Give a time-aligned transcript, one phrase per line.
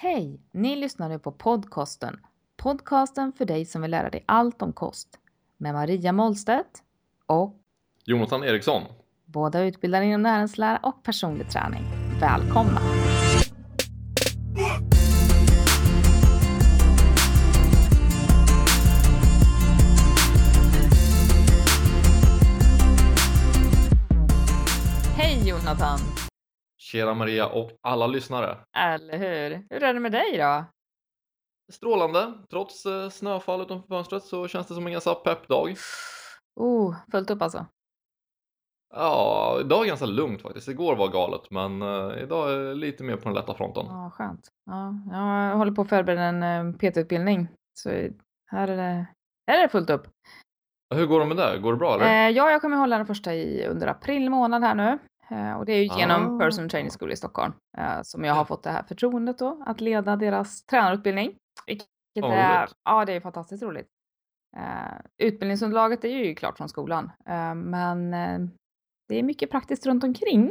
[0.00, 0.40] Hej!
[0.52, 2.20] Ni lyssnar nu på podcasten.
[2.56, 5.08] Podcasten för dig som vill lära dig allt om kost.
[5.56, 6.82] Med Maria Målstedt
[7.26, 7.56] och
[8.04, 8.82] Jonathan Eriksson.
[9.24, 11.82] båda utbildade inom näringslära och personlig träning.
[12.20, 12.80] Välkomna!
[26.88, 28.56] Tjena Maria och alla lyssnare.
[28.76, 29.66] Eller hur?
[29.70, 30.64] Hur är det med dig då?
[31.72, 32.32] Strålande.
[32.50, 35.76] Trots eh, snöfall utanför fönstret så känns det som en ganska pepp dag.
[36.56, 37.66] Oh, fullt upp alltså.
[38.94, 40.68] Ja, idag är ganska lugnt faktiskt.
[40.68, 43.86] Igår var galet, men eh, idag är lite mer på den lätta fronten.
[43.88, 44.48] Ja, skönt.
[44.66, 44.94] Ja,
[45.50, 47.48] jag håller på att förbereda en eh, PT-utbildning.
[47.74, 47.88] Så
[48.50, 49.06] här är det,
[49.46, 50.06] här är det fullt upp.
[50.94, 51.58] Hur går det med det?
[51.58, 52.04] Går det bra eller?
[52.04, 54.98] Eh, ja, jag kommer hålla den första i under april månad här nu.
[55.30, 56.38] Eh, och det är ju genom Ah.
[56.38, 59.80] Personal Training School i Stockholm eh, som jag har fått det här förtroendet då att
[59.80, 61.36] leda deras tränarutbildning.
[61.66, 61.88] Vilket
[62.24, 63.88] är, ja, det är fantastiskt roligt.
[64.56, 67.10] Eh, utbildningsunderlaget är ju klart från skolan,
[67.54, 68.10] men
[69.08, 70.50] det är mycket praktiskt runt omkring.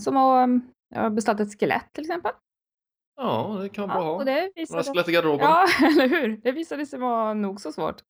[0.00, 0.50] Som att
[0.94, 2.32] jag har beställt ett skelett till exempel.
[3.16, 4.24] Ja, det kan bra Ja, och ha.
[4.24, 5.46] det Några visade, skelett i garderoben.
[5.46, 6.36] ja, eller hur?
[6.36, 8.02] Det visade sig vara nog så svårt.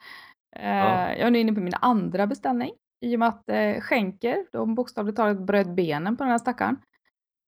[0.56, 1.10] Ja.
[1.12, 2.70] Jag är nu inne på min andra beställning
[3.04, 6.76] i och med att eh, skänker, de bokstavligt talat bröt benen på den här stackaren.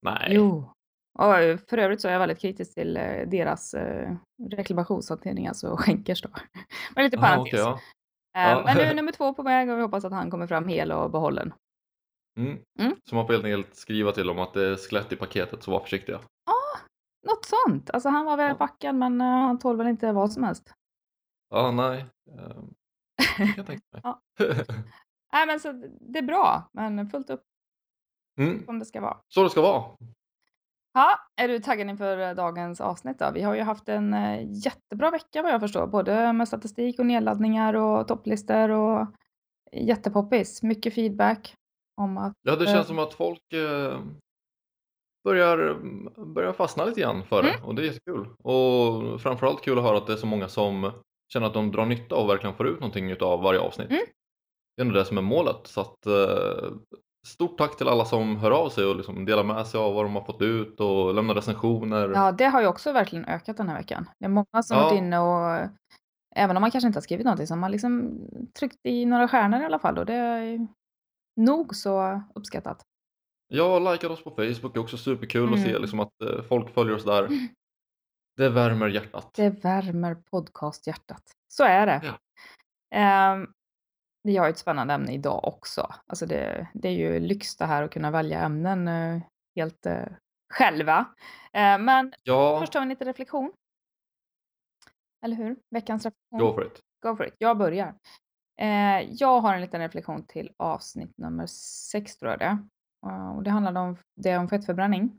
[0.03, 0.27] Nej.
[0.31, 0.73] Jo.
[1.19, 4.17] Och eh, för övrigt så är jag väldigt kritisk till eh, deras eh,
[4.51, 6.29] reklamationshantering, alltså skänkers då.
[6.95, 7.53] Men lite Ah, parentes.
[7.53, 7.73] okej, ja.
[8.37, 8.63] Eh, Ja.
[8.65, 10.93] Men nu är nummer två på väg och vi hoppas att han kommer fram hel
[10.93, 11.53] och behållen.
[12.39, 12.59] Mm.
[12.79, 12.97] Mm.
[13.09, 15.71] Så man får helt enkelt skriva till dem att det är skelett i paketet, så
[15.71, 16.21] var försiktiga.
[17.27, 17.91] Något sånt.
[17.91, 18.55] Alltså han var väl Ja.
[18.55, 20.73] packad men eh, han tål väl inte vad som helst.
[21.51, 22.07] Ja, nej.
[22.31, 22.75] Ehm,
[23.17, 24.01] Det kan jag tänka mig.
[24.05, 24.21] Ja.
[25.33, 27.43] Nej men så det är bra, men fullt upp
[28.41, 28.65] mm.
[28.65, 29.17] som det ska vara.
[29.29, 29.85] Så det ska vara.
[30.95, 33.31] Ja, är du taggad inför eh, dagens avsnitt då?
[33.35, 37.07] Vi har ju haft en eh, jättebra vecka vad jag förstår, både med statistik och
[37.07, 39.07] nedladdningar och topplistor och
[39.73, 40.63] jättepoppis.
[40.63, 41.55] Mycket feedback
[41.97, 42.73] om att Ja, det Eh.
[42.75, 44.01] känns som att folk eh,
[45.25, 45.77] börjar,
[46.35, 47.65] börjar fastna lite grann för det Mm.
[47.65, 48.27] och det är jättekul.
[48.39, 50.93] Och framförallt kul att höra att det är så många som
[51.33, 53.91] känner att de drar nytta och verkligen får ut någonting utav varje avsnitt.
[53.91, 54.03] Mm.
[54.79, 55.57] Det är nog det som är målet.
[55.67, 56.71] Så att, eh,
[57.27, 60.05] stort tack till alla som hör av sig och liksom delar med sig av vad
[60.05, 62.09] de har fått ut och lämnar recensioner.
[62.15, 64.09] Ja, det har ju också verkligen ökat den här veckan.
[64.19, 64.83] Det är många som Ja.
[64.85, 65.69] varit inne och
[66.37, 68.21] även om man kanske inte har skrivit någonting så har man liksom
[68.59, 70.67] tryckt i några stjärnor i alla fall och det är
[71.37, 72.83] nog så uppskattat.
[73.49, 75.83] Jag har likat oss på Facebook, är också superkul att se Mm.
[75.83, 77.29] liksom att eh, folk följer oss där.
[78.37, 79.31] Det värmer hjärtat.
[79.35, 81.23] Det värmer podcasthjärtat.
[81.49, 82.01] Så är det.
[82.05, 82.19] Ja.
[82.99, 83.47] Ehm,
[84.29, 85.95] vi har ett spännande ämne idag också.
[86.07, 89.23] Alltså det, det är ju lyx det här att kunna välja ämnen eh,
[89.57, 90.07] helt eh,
[90.55, 90.99] själva.
[91.53, 93.53] Eh, men Ja, först har vi en liten reflektion.
[95.25, 95.57] Eller hur?
[95.71, 96.39] Veckans reflektion.
[96.39, 96.81] go for it.
[97.03, 97.35] Go for it.
[97.39, 97.95] Jag börjar.
[99.09, 101.47] Jag har en liten reflektion till avsnitt nummer
[101.93, 102.59] sex tror jag det
[103.37, 105.19] Och det handlade om, det om fettförbränning.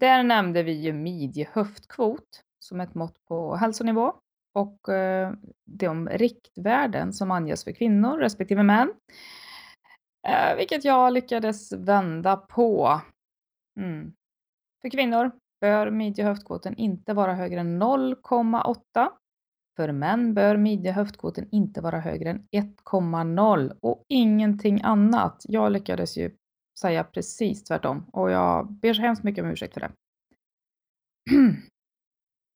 [0.00, 4.14] Där nämnde vi ju midje-höftkvot som ett mått på hälsonivå
[4.52, 5.32] och eh,
[5.64, 8.92] de riktvärden som anges för kvinnor respektive män.
[10.28, 13.00] Eh, vilket jag lyckades vända på.
[13.80, 14.12] Mm.
[14.82, 19.10] För kvinnor bör midje-höftkvoten inte vara högre än 0,8
[19.76, 25.42] för män bör midje-höftkvoten inte vara högre än 1,0 och ingenting annat.
[25.48, 26.36] Jag lyckades ju
[26.80, 29.92] säga precis tvärtom och jag ber så hemskt mycket om ursäkt för det.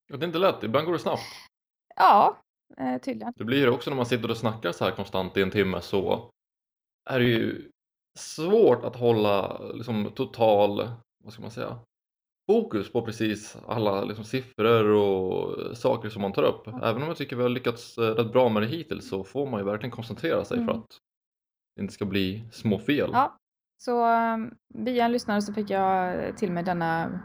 [0.09, 1.23] Ja, Det är inte lätt, ibland går det snabbt
[1.97, 2.39] ja,
[2.79, 3.33] eh, tydligen.
[3.37, 5.81] Det blir det också när man sitter och snackar så här konstant i en timme
[5.81, 6.31] så
[7.11, 7.71] är det ju
[8.19, 10.89] svårt att hålla liksom total,
[11.25, 11.79] vad ska man säga,
[12.51, 16.67] fokus på precis alla liksom, siffror och saker som man tar upp.
[16.69, 19.47] Även om jag tycker vi har lyckats eh, rätt bra med det hittills så får
[19.51, 20.77] man ju verkligen koncentrera sig för Mm.
[20.77, 20.99] att
[21.77, 23.11] det inte ska bli små fel.
[23.13, 23.37] Ja,
[23.83, 24.37] så eh,
[24.75, 27.21] via en lyssnare så fick jag till mig denna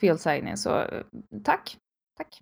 [0.00, 1.02] felsägning så eh,
[1.44, 1.78] tack.
[2.16, 2.40] Tack.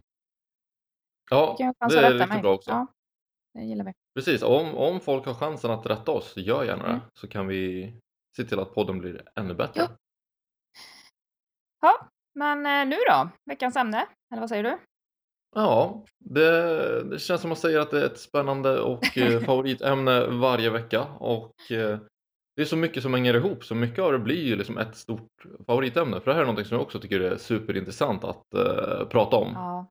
[1.31, 2.43] Ja, det att är riktigt mig.
[2.43, 2.71] bra också.
[2.71, 2.87] Ja,
[3.55, 3.93] det gillar vi.
[4.15, 6.89] Precis, om, om folk har chansen att rätta oss, gör gärna det.
[6.89, 7.01] Mm.
[7.15, 7.93] Så kan vi
[8.37, 9.81] se till att podden blir ännu bättre.
[9.81, 9.89] Ja.
[11.81, 13.29] Ja, men eh, nu då?
[13.45, 14.07] Veckans ämne?
[14.33, 14.79] Eller vad säger du?
[15.55, 20.27] Ja, det, det känns som att säga att det är ett spännande och eh, favoritämne
[20.27, 21.99] varje vecka och eh,
[22.57, 24.97] det är så mycket som hänger ihop så mycket av det blir ju liksom ett
[24.97, 29.09] stort favoritämne för det här är någonting som jag också tycker är superintressant att eh,
[29.09, 29.53] prata om.
[29.55, 29.87] Ja,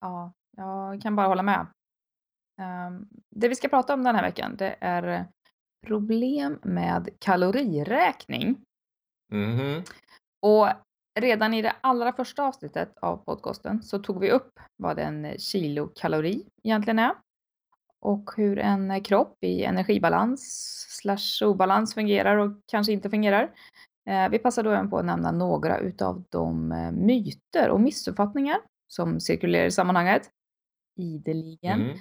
[0.00, 1.66] ja, jag kan bara hålla med.
[2.60, 5.26] Ehm, det vi ska prata om den här veckan, det är
[5.86, 8.64] problem med kaloriräkning.
[9.32, 9.82] Mhm.
[10.42, 10.68] Och
[11.20, 16.46] Redan i det allra första avsnittet av podcasten så tog vi upp vad en kilokalori
[16.62, 17.12] egentligen är
[18.00, 20.40] och hur en kropp i energibalans
[20.88, 23.50] slash obalans fungerar och kanske inte fungerar.
[24.08, 28.60] Eh, vi passar då även på att nämna några utav de eh, myter och missuppfattningar
[28.88, 30.30] som cirkulerar i sammanhanget.
[30.96, 31.80] Ideligen.
[31.82, 31.98] Mm.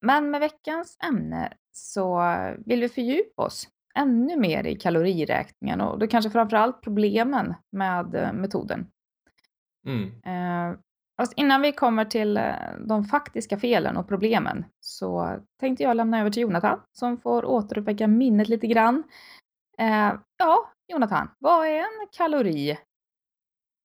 [0.00, 2.22] Men med veckans ämne så
[2.66, 8.14] vill vi fördjupa oss ännu mer i kaloriräkningen och då kanske framför allt problemen med
[8.14, 8.86] eh, metoden.
[9.86, 10.04] Mm.
[10.22, 10.78] Eh,
[11.20, 12.54] fast innan vi kommer till eh,
[12.86, 18.06] de faktiska felen och problemen så tänkte jag lämna över till Jonathan som får återuppväcka
[18.06, 19.02] minnet lite grann.
[19.78, 22.78] Eh, ja, Jonathan, vad är en kalori?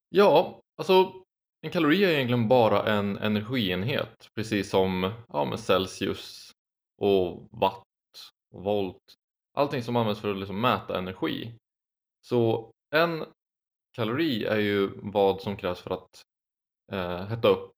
[0.09, 1.13] Ja, alltså
[1.61, 6.51] en kalori är egentligen bara en energienhet, precis som ja, men Celsius
[6.97, 7.83] och watt
[8.53, 9.15] och volt.
[9.53, 11.55] Allting som används för att liksom mäta energi.
[12.21, 13.25] Så en
[13.95, 16.21] kalori är ju vad som krävs för att
[16.91, 17.71] eh, hetta upp,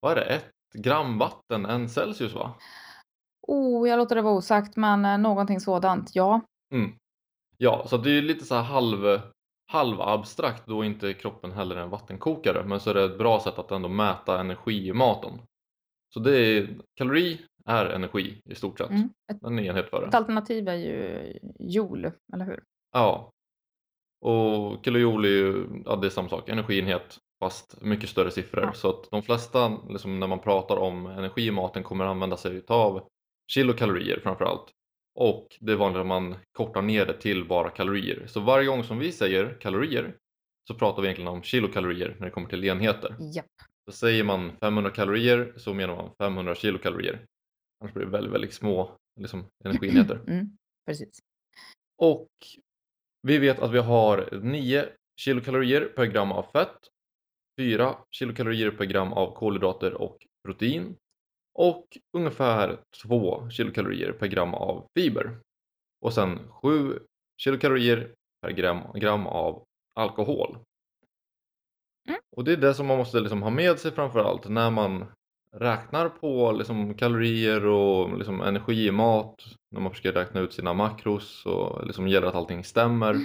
[0.00, 2.54] vad är det, ett gram vatten, en Celsius va?
[3.42, 6.40] Oh, jag låter det vara osagt, men eh, någonting sådant, ja.
[6.74, 6.98] Mm.
[7.56, 9.20] Ja, så det är ju lite så här halv,
[9.72, 13.58] halvabstrakt då inte kroppen heller är en vattenkokare men så är det ett bra sätt
[13.58, 15.32] att ändå mäta energi i maten.
[16.14, 18.90] Så det är, kalori är energi i stort sett.
[18.90, 19.08] Mm.
[19.32, 20.16] Ett, En enhet för ett det.
[20.16, 22.62] alternativ är ju joule, eller hur?
[22.92, 23.32] Ja.
[24.20, 28.64] Och kilojoule är ju ja, det är samma sak, energienhet fast mycket större siffror.
[28.64, 28.72] Ja.
[28.72, 32.62] Så att de flesta liksom, när man pratar om energi i maten kommer använda sig
[32.68, 33.08] av
[33.52, 34.70] kilokalorier framför allt.
[35.14, 38.26] Och det är vanligt att man kortar ner det till bara kalorier.
[38.26, 40.16] Så varje gång som vi säger kalorier
[40.68, 43.16] så pratar vi egentligen om kilokalorier när det kommer till enheter.
[43.34, 43.46] Japp.
[43.90, 47.26] Så säger man 500 kalorier så menar man 500 kilokalorier.
[47.80, 50.20] Annars blir det väldigt, väldigt små liksom, energienheter.
[50.28, 50.46] Mm,
[50.86, 51.18] precis.
[51.98, 52.30] Och
[53.22, 56.78] vi vet att vi har 9 kilokalorier per gram av fett,
[57.58, 60.96] 4 kilokalorier per gram av kolhydrater och protein
[61.54, 65.38] och ungefär 2 kilokalorier per gram av fiber.
[66.00, 66.98] Och sen 7
[67.36, 69.64] kilokalorier per gram, gram av
[69.94, 70.58] alkohol.
[72.08, 72.20] Mm.
[72.36, 75.04] Och det är det som man måste liksom ha med sig framförallt när man
[75.56, 80.74] räknar på liksom kalorier och liksom energi i mat när man försöker räkna ut sina
[80.74, 83.16] makros och liksom gäller att allting stämmer.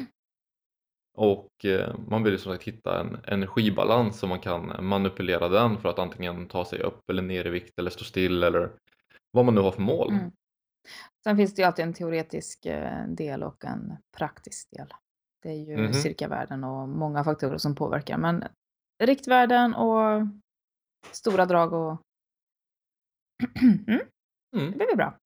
[1.17, 5.77] Och eh, man vill ju som sagt hitta en energibalans så man kan manipulera den
[5.77, 8.71] för att antingen ta sig upp eller ner i vikt eller stå still eller
[9.31, 10.09] vad man nu har för mål.
[10.13, 10.31] Mm.
[11.23, 14.87] Sen finns det ju alltid en teoretisk eh, del och en praktisk del.
[15.43, 15.93] Det är ju Mhm.
[15.93, 18.17] cirkavärden och många faktorer som påverkar.
[18.17, 18.43] Men
[19.03, 20.27] riktvärden och
[21.11, 22.01] stora drag och
[23.61, 24.01] mm,
[24.57, 24.71] Mm.
[24.71, 25.17] det blir bra.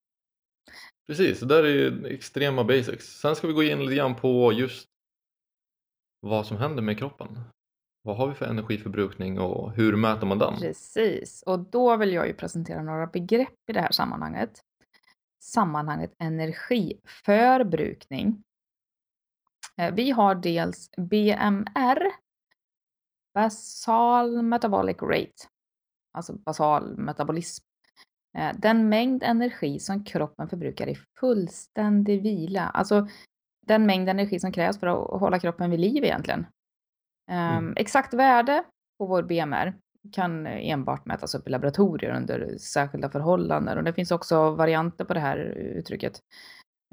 [1.07, 3.05] Precis, det där är extrema basics.
[3.05, 4.87] Sen ska vi gå in lite grann på just
[6.21, 7.39] vad som händer med kroppen.
[8.03, 10.57] Vad har vi för energiförbrukning och hur mäter man den?
[10.57, 14.61] Precis, och då vill jag ju presentera några begrepp i det här sammanhanget.
[15.43, 18.43] Sammanhanget energiförbrukning.
[19.77, 22.11] Eh, vi har dels BMR,
[23.33, 25.47] basal metabolic rate,
[26.13, 27.65] alltså basal metabolism.
[28.37, 33.07] Eh, den mängd energi som kroppen förbrukar i fullständig vila, alltså
[33.67, 36.45] den mängd energi som krävs för att hålla kroppen vid liv egentligen.
[37.31, 37.65] Mm.
[37.67, 38.63] Um, exakt värde
[38.99, 39.73] på vår BMR
[40.11, 45.13] kan enbart mätas upp i laboratorier under särskilda förhållanden och det finns också varianter på
[45.13, 45.37] det här
[45.77, 46.19] uttrycket.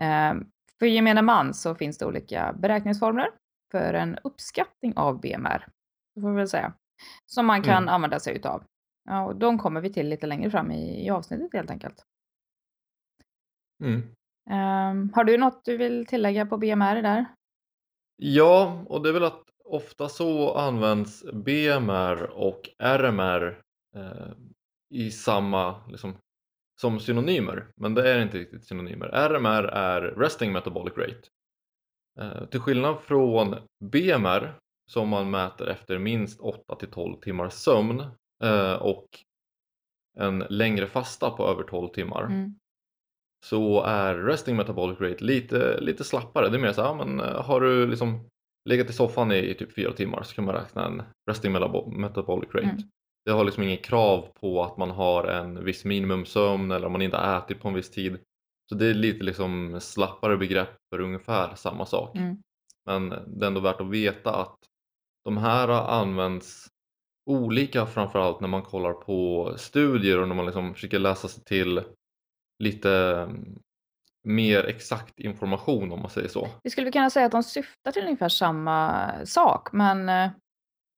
[0.03, 3.31] Um, för gemene man så finns det olika beräkningsformler
[3.73, 5.67] för en uppskattning av BMR,
[6.21, 6.73] får vi väl säga,
[7.27, 7.95] som man kan Mm.
[7.95, 8.65] använda sig utav.
[9.05, 12.05] Ja, och de kommer vi till lite längre fram i, i avsnittet helt enkelt.
[13.85, 14.03] Mm.
[14.51, 17.27] Um, har du något du vill tillägga på BMR där?
[18.17, 23.63] Ja, och det är väl att ofta så används BMR och RMR
[23.97, 24.33] eh,
[24.95, 26.17] i samma, liksom,
[26.81, 29.07] som synonymer, men det är inte riktigt synonymer.
[29.07, 31.29] RMR är Resting Metabolic Rate.
[32.21, 34.55] Eh, till skillnad från BMR
[34.91, 38.01] som man mäter efter minst 8 till 12 timmars sömn
[38.45, 39.09] eh, och
[40.17, 42.55] en längre fasta på över 12 timmar Mm.
[43.47, 46.49] Så är resting metabolic rate lite, lite slappare.
[46.49, 48.21] Det är mer så här, men eh, har du liksom
[48.69, 52.55] legat i soffan i, i typ fyra timmar så kan man räkna en resting metabolic
[52.55, 52.67] rate.
[52.67, 52.83] Mm.
[53.25, 57.03] Det har liksom inget krav på att man har en viss minimumsömn eller om man
[57.03, 58.19] inte har ätit på en viss tid.
[58.69, 62.17] Så det är lite liksom slappare begrepp för ungefär samma sak.
[62.17, 62.37] Mm.
[62.87, 64.59] Men det är ändå värt att veta att
[65.25, 66.69] de här används
[67.31, 71.83] olika framförallt när man kollar på studier och när man liksom försöker läsa sig till
[72.59, 72.91] lite
[73.29, 73.59] mm,
[74.25, 76.49] mer exakt information om man säger så.
[76.63, 80.31] Vi skulle kunna säga att de syftar till ungefär samma sak, men, eh,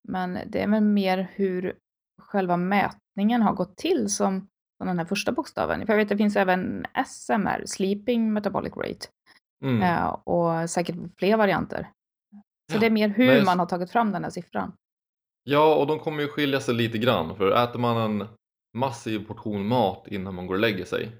[0.08, 1.76] men det är väl mer hur
[2.22, 4.46] själva mätningen har gått till som
[4.78, 5.86] som den här första bokstaven.
[5.86, 9.06] För jag vet det finns även SMR, Sleeping Metabolic Rate,
[9.64, 9.82] Mm.
[9.82, 11.88] eh, och säkert fler varianter.
[12.70, 14.72] Så Ja, det är mer hur men- man har tagit fram den här siffran.
[15.44, 18.28] Ja, och de kommer ju skilja sig lite grann för äter man en
[18.76, 21.12] massiv portion mat innan man går och lägger sig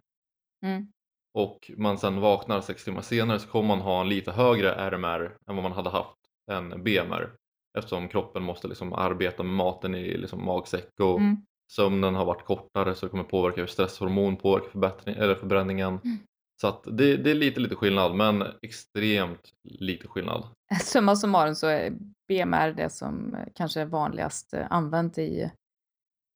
[0.62, 0.86] Mm.
[1.34, 5.36] och man sen vaknar sex timmar senare så kommer man ha en lite högre RMR
[5.48, 6.16] än vad man hade haft
[6.50, 7.32] en BMR
[7.78, 11.36] eftersom kroppen måste liksom arbeta med maten i liksom magsäck och Mm.
[11.72, 15.98] sömnen har varit kortare så det kommer påverka hur stresshormon påverkar eller förbränningen.
[16.04, 16.18] Mm.
[16.60, 20.44] Så att det, det är lite lite skillnad men extremt lite skillnad.
[20.82, 21.92] Summa summarum så är
[22.28, 25.50] BMR det som eh, kanske är vanligast eh, använt i, i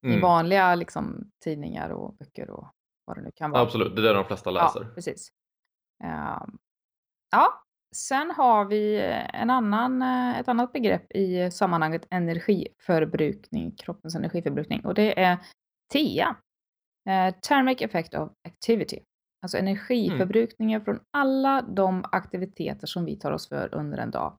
[0.06, 2.66] Mm, vanliga liksom, tidningar och böcker och
[3.04, 3.62] vad det nu kan vara.
[3.62, 4.80] absolut, det är det de flesta läser.
[4.80, 5.28] Ja, precis.
[6.04, 6.58] Ehm,
[7.30, 7.64] ja,
[7.96, 9.00] sen har vi
[9.32, 15.38] en annan, eh, ett annat begrepp i sammanhanget energiförbrukning, kroppens energiförbrukning, och det är
[15.92, 16.36] TEA,
[17.08, 18.98] eh, Thermic Effect of Activity.
[19.42, 24.36] Alltså energiförbrukningen från alla de aktiviteter som vi tar oss för under en dag.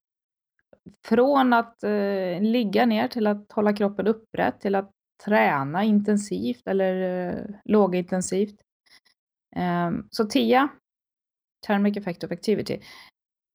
[1.08, 4.92] Från att eh, ligga ner till att hålla kroppen upprätt, till att
[5.26, 8.56] träna intensivt eller eh, lågintensivt.
[9.56, 10.70] Ehm, så TEA,
[11.68, 12.80] Thermic Effect of Activity,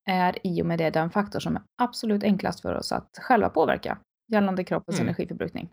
[0.08, 3.48] är i och med det den faktor som är absolut enklast för oss att själva
[3.48, 3.98] påverka
[4.32, 5.08] gällande kroppens Mm.
[5.08, 5.70] energiförbrukning.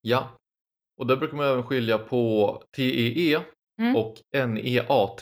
[0.00, 0.28] Ja,
[1.00, 3.42] och där brukar man även skilja på TEE
[3.80, 3.96] Mm.
[3.96, 4.14] och
[4.48, 5.20] NEAT.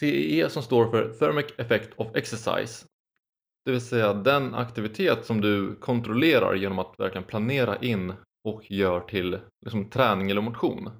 [0.00, 2.86] TEE som står för Thermic Effect of Exercise.
[3.64, 8.12] Det vill säga den aktivitet som du kontrollerar genom att verkligen planera in
[8.44, 10.90] och gör till liksom, träning eller motion.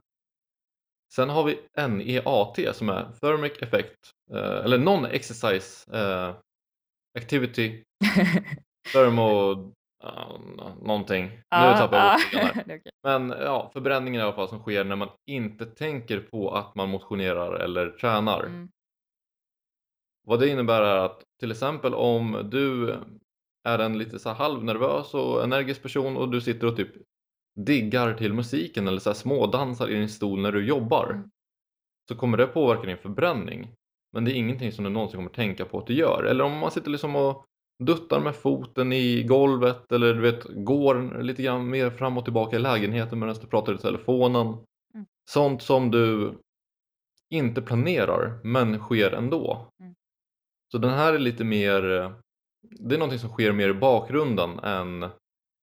[1.14, 6.34] Sen har vi NEAT som är Thermic Effect, eh, eller Non-Exercise eh,
[7.18, 7.84] Activity
[8.92, 9.52] Thermo...
[10.04, 10.38] Uh,
[10.82, 11.24] någonting.
[11.30, 12.18] Nu tappar jag
[12.54, 12.92] bort det är okej.
[13.02, 16.88] Men ja, förbränningen i alla fall som sker när man inte tänker på att man
[16.88, 18.44] motionerar eller tränar.
[18.44, 18.68] Mm.
[20.26, 22.96] Vad det innebär är att till exempel om du
[23.64, 26.90] är en lite så halvnervös och energisk person och du sitter och typ
[27.56, 31.30] diggar till musiken eller så här smådansar i din stol när du jobbar Mm.
[32.08, 33.72] så kommer det påverka din förbränning.
[34.12, 36.24] Men det är ingenting som du någonsin kommer tänka på att du gör.
[36.24, 37.44] Eller om man sitter liksom och
[37.82, 42.56] duttar med foten i golvet eller du vet går lite grann mer fram och tillbaka
[42.56, 44.46] i lägenheten medan du pratar i telefonen.
[44.94, 45.06] Mm.
[45.30, 46.34] Sånt som du
[47.30, 49.66] inte planerar men sker ändå.
[49.80, 49.94] Mm.
[50.72, 52.12] Så den här är lite mer, eh,
[52.70, 55.06] det är någonting som sker mer i bakgrunden än.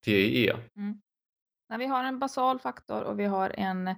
[0.04, 0.56] TEE.
[1.68, 3.94] Nej, vi har en basal faktor och vi har en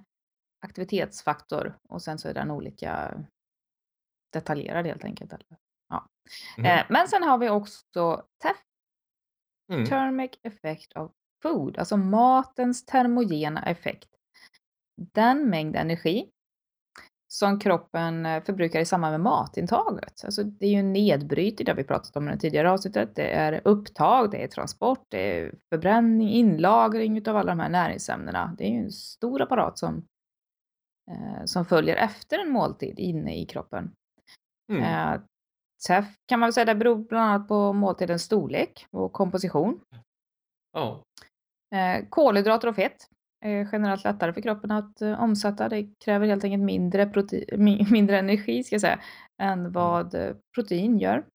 [0.65, 3.23] aktivitetsfaktor och sen så är den olika
[4.33, 5.33] detaljerad helt enkelt.
[5.89, 6.09] Ja.
[6.57, 8.57] Eh, men sen har vi också TEF,
[9.71, 9.85] Mm.
[9.85, 11.11] Thermic Effect of
[11.41, 14.09] Food, alltså matens termogena effekt.
[14.95, 16.31] Den mängd energi
[17.33, 20.21] som kroppen eh, förbrukar i samband med matintaget.
[20.25, 23.15] Alltså det är ju nedbrytning, det har vi pratat om i det tidigare avsnittet.
[23.15, 28.55] Det är upptag, det är transport, det är förbränning, inlagring utav alla de här näringsämnena.
[28.57, 30.05] Det är ju en stor apparat som,
[31.11, 33.91] eh, som följer efter en måltid inne i kroppen.
[34.71, 34.83] Mm.
[34.83, 35.21] Eh,
[35.87, 39.79] TEF kan man säga, det beror bland annat på måltidens storlek och komposition.
[40.73, 41.03] Ja.
[41.75, 43.07] Eh, kolhydrater och fett
[43.43, 45.69] generellt lättare för kroppen att eh, omsätta.
[45.69, 48.99] Det kräver helt enkelt mindre, prote- mi- mindre energi ska jag säga,
[49.41, 51.25] än vad eh, protein gör.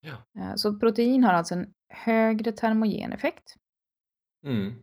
[0.00, 0.40] Ja.
[0.40, 3.54] Eh, så protein har alltså en högre termogen effekt.
[4.46, 4.82] Mm.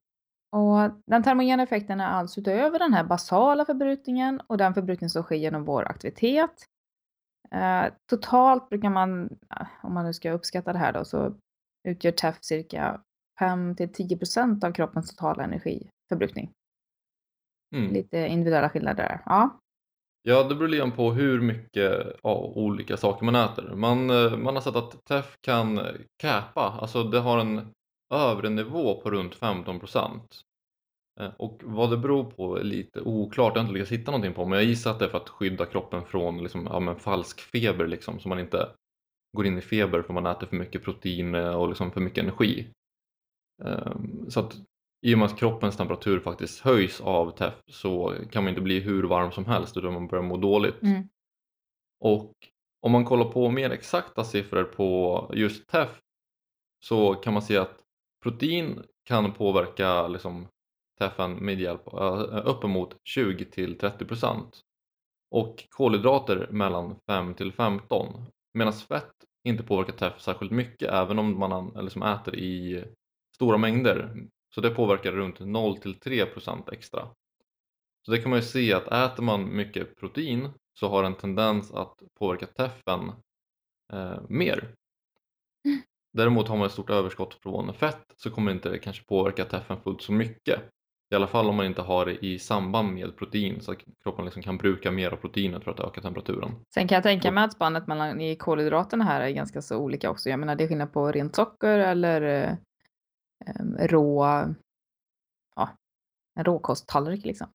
[0.51, 5.23] Och den termogena effekten är alltså utöver den här basala förbrukningen och den förbrukning som
[5.23, 6.65] sker genom vår aktivitet.
[7.51, 11.35] Eh, totalt brukar man, eh, om man nu ska uppskatta det här då, så
[11.87, 13.01] utgör TEF cirka
[13.39, 15.43] 5-10% av kroppens totala
[16.11, 16.51] energiförbrukning.
[17.75, 17.93] Mm.
[17.93, 19.21] Lite individuella skillnader där.
[19.25, 19.59] Ja.
[20.21, 23.75] Ja, det beror lite på hur mycket av olika saker man äter.
[23.75, 25.79] Man, eh, man har sett att TEF kan
[26.21, 27.73] käpa, alltså det har en
[28.13, 30.41] övre nivå på runt 15%.
[31.19, 34.33] Eh, Och vad det beror på är lite oklart, jag har inte lyckats hitta någonting
[34.33, 37.39] på men jag gissar att det är för att skydda kroppen från liksom, ja, falsk
[37.41, 38.69] feber liksom, så man inte
[39.37, 42.23] går in i feber för man äter för mycket protein eh, och liksom för mycket
[42.23, 42.67] energi.
[43.65, 44.57] Ehm, Så att
[45.01, 48.79] i och med att kroppens temperatur faktiskt höjs av TEF så kan man inte bli
[48.79, 50.81] hur varm som helst utan man börjar må dåligt.
[50.83, 51.09] Mm.
[51.99, 52.33] Och
[52.81, 55.99] om man kollar på mer exakta siffror på just TEF
[56.85, 57.79] så kan man se att
[58.23, 60.47] protein kan påverka liksom,
[60.99, 64.43] TEFen med hjälp av uppemot 20-30%.
[65.31, 69.11] och kolhydrater mellan 5 till 15 medan fett
[69.43, 72.83] inte påverkar TEF särskilt mycket även om man liksom äter i
[73.35, 74.27] stora mängder.
[74.55, 77.07] Så det påverkar runt 0 till 3% extra.
[78.05, 81.71] Så det kan man ju se att äter man mycket protein så har en tendens
[81.71, 83.11] att påverka TEFen
[83.93, 84.75] eh, mer.
[86.13, 89.81] Däremot har man ett stort överskott från fett så kommer det inte kanske påverka TEFen
[89.81, 90.59] fullt så mycket.
[91.11, 94.25] I alla fall om man inte har det i samband med protein så att kroppen
[94.25, 96.51] liksom kan bruka mer av proteinet för att öka temperaturen.
[96.73, 100.09] Sen kan jag tänka mig att spannet mellan i kolhydraterna här är ganska så olika
[100.09, 100.29] också.
[100.29, 102.53] Jag menar det är skillnad på rent socker eller eh,
[103.79, 104.25] rå,
[105.55, 105.69] ja,
[106.35, 107.47] en råkosttallrik liksom.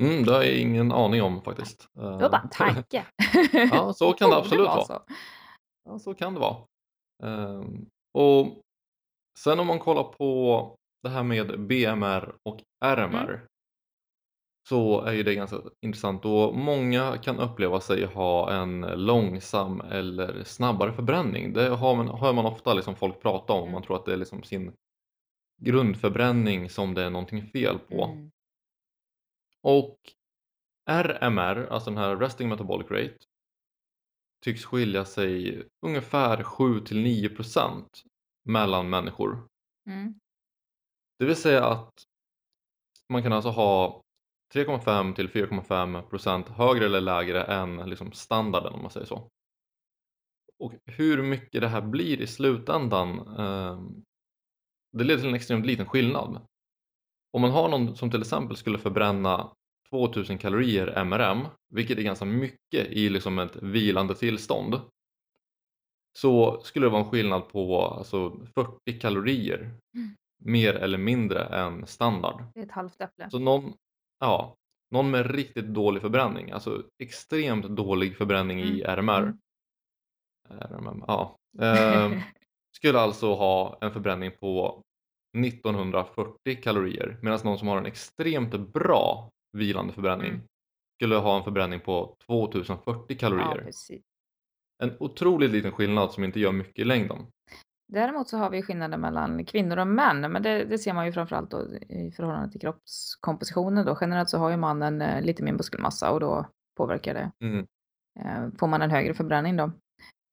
[0.00, 1.88] Mm, det har jag ingen aning om faktiskt.
[1.92, 3.06] Det var bara en tanke.
[3.52, 4.84] ja, så kan det absolut vara.
[4.84, 5.02] Så.
[5.84, 6.56] Ja, så kan det vara.
[7.22, 7.86] Um,
[8.18, 8.60] och
[9.38, 13.46] sen om man kollar på det här med BMR och RMR mm.
[14.70, 20.44] Så är ju det ganska intressant och många kan uppleva sig ha en långsam eller
[20.44, 21.52] snabbare förbränning.
[21.52, 24.16] Det har man, hör man ofta liksom folk prata om, man tror att det är
[24.16, 24.72] liksom sin
[25.62, 28.04] grundförbränning som det är någonting fel på.
[28.04, 28.30] Mm.
[29.62, 29.98] Och
[30.90, 33.24] RMR, alltså den här Resting Metabolic Rate,
[34.44, 37.84] tycks skilja sig ungefär 7 till 9%
[38.44, 39.48] mellan människor.
[39.86, 40.14] Mm.
[41.18, 41.94] Det vill säga att
[43.08, 44.02] man kan alltså ha
[44.54, 49.28] 3,5 till 4,5% högre eller lägre än liksom standarden om man säger så.
[50.58, 53.80] Och hur mycket det här blir i slutändan eh,
[54.92, 56.46] det leder till en extremt liten skillnad.
[57.32, 59.52] Om man har någon som till exempel skulle förbränna
[59.90, 64.80] 2000 kalorier MRM, vilket är ganska mycket i liksom ett vilande tillstånd,
[66.18, 69.58] så skulle det vara en skillnad på alltså 40 kalorier
[69.94, 70.16] mm.
[70.44, 72.44] mer eller mindre än standard.
[72.54, 73.30] Det är ett halvt äpple.
[73.30, 73.74] Så någon,
[74.20, 74.56] ja,
[74.90, 78.74] någon med riktigt dålig förbränning, alltså extremt dålig förbränning mm.
[78.74, 79.38] i RMR, mm.
[80.48, 82.12] RMM, ja, eh,
[82.76, 84.82] skulle alltså ha en förbränning på
[85.38, 90.42] 1940 kalorier medan någon som har en extremt bra vilande förbränning mm.
[90.96, 93.70] skulle ha en förbränning på 2040 kalorier.
[93.88, 93.96] Ja,
[94.82, 97.26] en otroligt liten skillnad som inte gör mycket i längden.
[97.92, 101.12] Däremot så har vi skillnader mellan kvinnor och män, men det, det ser man ju
[101.12, 103.86] framförallt då i förhållande till kroppskompositionen.
[103.86, 103.98] Då.
[104.00, 107.32] Generellt så har ju mannen eh, lite mer muskelmassa och då påverkar det.
[107.46, 107.66] Mm.
[108.20, 109.72] Eh, får man en högre förbränning då.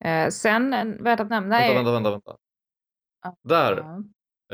[0.04, 0.70] Eh, sen
[1.02, 1.74] värt att nämna vänta, är...
[1.74, 2.36] Vänta, vänta, vänta.
[3.26, 3.76] Ah, Där!
[3.76, 4.02] Ja.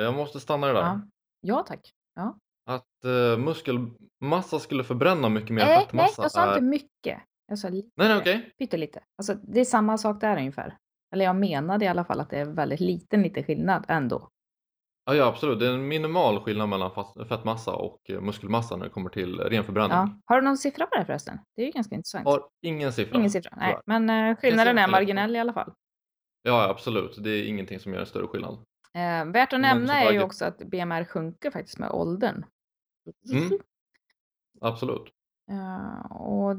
[0.03, 0.81] Jag måste stanna det där.
[0.81, 1.01] Ja,
[1.41, 1.93] ja tack.
[2.15, 2.39] Ja.
[2.67, 6.23] Att uh, muskelmassa skulle förbränna mycket mer nej, fettmassa.
[6.23, 6.49] Nej, jag sa är...
[6.49, 7.23] inte mycket.
[7.47, 7.89] Jag sa lite.
[7.97, 8.19] Nej, nej.
[8.19, 8.51] Okay.
[8.59, 9.03] Pyttelite.
[9.19, 10.79] Alltså, det är samma sak där ungefär.
[11.15, 14.29] Eller jag menade i alla fall att det är väldigt liten, liten skillnad ändå.
[15.05, 15.59] Ja, ja, absolut.
[15.61, 16.91] Det är en minimal skillnad mellan
[17.29, 19.97] fettmassa och eh, muskelmassa när det kommer till ren förbränning.
[19.97, 20.21] Ja.
[20.25, 21.39] Har du någon siffra på det förresten?
[21.57, 22.25] Det är ju ganska intressant.
[22.25, 23.19] Har ingen siffra.
[23.19, 23.79] Ingen siffra, nej.
[23.87, 25.73] Men uh, skillnaden är marginell i alla fall.
[26.43, 27.25] Ja, absolut.
[27.25, 28.55] Det är ingenting som gör en större skillnad.
[28.95, 32.45] Eh, värt att nämna är ju också att BMR sjunker faktiskt med åldern.
[33.33, 33.59] Mm.
[34.61, 35.13] Absolut.
[35.51, 36.57] Uh, och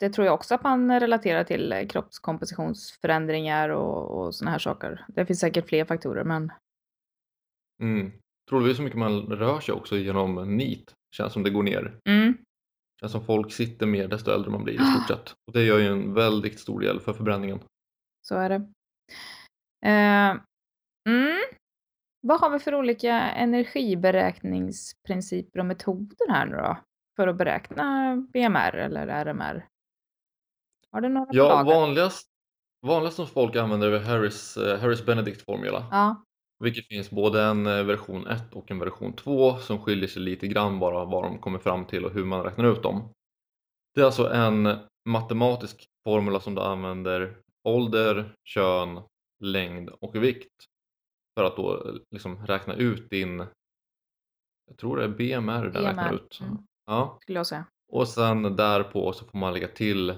[0.00, 5.04] det tror jag också att man relaterar till kroppskompositionsförändringar och, och sådana här saker.
[5.08, 6.52] Det finns säkert fler faktorer, men.
[7.82, 8.12] Mm.
[8.48, 10.94] Troligtvis så mycket man rör sig också genom NEAT.
[11.16, 11.98] Känns som det går ner.
[12.08, 12.34] Mm.
[13.00, 15.34] Känns som folk sitter mer desto äldre man blir i stort sett.
[15.46, 17.60] Och det gör ju en väldigt stor del för förbränningen.
[18.22, 18.56] Så är det.
[19.86, 20.40] Uh,
[21.08, 21.42] mm.
[22.20, 26.78] Vad har vi för olika energiberäkningsprinciper och metoder här nu då?
[27.16, 29.66] För att beräkna BMR eller RMR?
[30.92, 32.28] Har du några Ja, vanligast,
[32.86, 35.86] vanligast som folk använder är Harris, eh, Harris Benedict formula.
[35.90, 36.22] Ja.
[36.64, 40.46] Vilket finns både en eh, version 1 och en version 2 som skiljer sig lite
[40.48, 43.08] grann bara vad de kommer fram till och hur man räknar ut dem.
[43.94, 47.36] Det är alltså en matematisk formula som du använder
[47.68, 49.00] ålder, kön,
[49.44, 50.64] längd och vikt
[51.38, 53.38] för att då liksom räkna ut din,
[54.66, 55.82] jag tror det är BMR den BMR.
[55.82, 56.40] räknar ut.
[56.42, 56.58] Mm.
[56.86, 57.18] Ja.
[57.22, 57.64] Skulle jag säga.
[57.92, 60.14] Och sen därpå så får man lägga till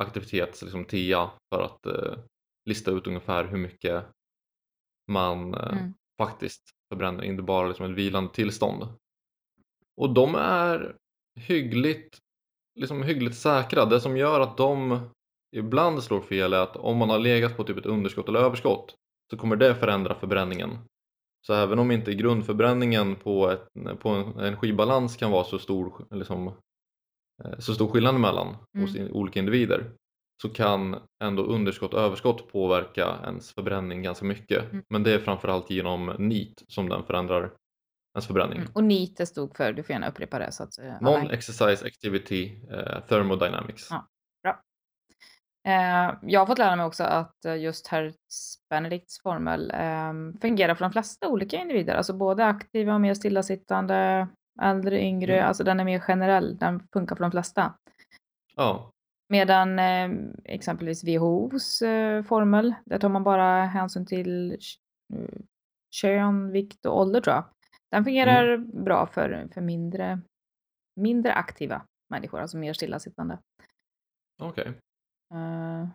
[0.00, 2.18] aktivitets liksom TIA för att eh,
[2.64, 4.04] lista ut ungefär hur mycket
[5.10, 5.94] man eh, mm.
[6.18, 8.88] faktiskt förbränner, inte bara liksom ett vilande tillstånd.
[9.96, 10.96] Och de är
[11.40, 12.18] hyggligt,
[12.80, 13.84] liksom hyggligt säkra.
[13.84, 15.00] Det som gör att de
[15.56, 18.94] ibland slår fel är att om man har legat på typ ett underskott eller överskott
[19.30, 20.78] så kommer det förändra förbränningen.
[21.46, 23.68] Så även om inte grundförbränningen på, ett,
[24.00, 26.52] på en energibalans kan vara så stor, liksom,
[27.58, 28.86] så stor skillnad mellan mm.
[28.86, 29.90] hos olika individer
[30.42, 34.72] så kan ändå underskott och överskott påverka ens förbränning ganska mycket.
[34.72, 34.84] Mm.
[34.88, 37.52] Men det är framförallt genom NEAT som den förändrar
[38.14, 38.58] ens förbränning.
[38.58, 42.60] Mm, och NEAT stod för, du får gärna upprepa det så att eh, Non-exercise activity
[42.70, 43.88] eh, thermodynamics.
[43.90, 44.06] Ja,
[44.42, 44.62] bra.
[45.66, 50.74] Eh, jag har fått lära mig också att eh, just Hertz Benedicts formel eh, fungerar
[50.74, 54.28] för de flesta olika individer, alltså både aktiva och mer stillasittande,
[54.60, 55.48] äldre, yngre, Mm.
[55.48, 57.74] alltså den är mer generell, den funkar för de flesta.
[58.56, 58.90] Ja,
[59.28, 60.10] Medan eh,
[60.44, 64.56] exempelvis WHOs eh, formel, där tar man bara hänsyn till
[65.90, 67.44] kön, vikt och ålder tror jag.
[67.90, 70.20] Den fungerar bra för, för mindre,
[71.00, 73.38] mindre aktiva människor, alltså mer stillasittande.
[74.42, 74.66] okej.
[75.34, 75.88] Eh,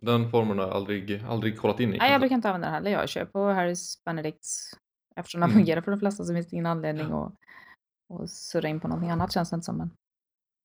[0.00, 1.98] Den formen har jag aldrig, aldrig kollat in i.
[1.98, 2.90] nej, jag brukar inte använda den heller.
[2.90, 4.70] Jag kör på Harris Benedicts.
[5.16, 5.60] Eftersom den Mm.
[5.60, 7.32] fungerar för de flesta så finns det ingen anledning att,
[8.14, 9.76] att surra in på någonting annat känns det inte som.
[9.76, 9.90] Men...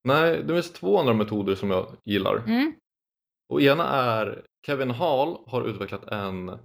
[0.04, 2.36] Nej, det finns två andra metoder som jag gillar.
[2.36, 2.74] Mm,
[3.52, 6.58] Och ena är Kevin Hall har utvecklat en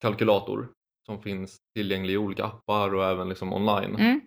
[0.00, 0.72] kalkylator
[1.06, 3.96] som finns tillgänglig i olika appar och även liksom online.
[3.96, 4.20] mm,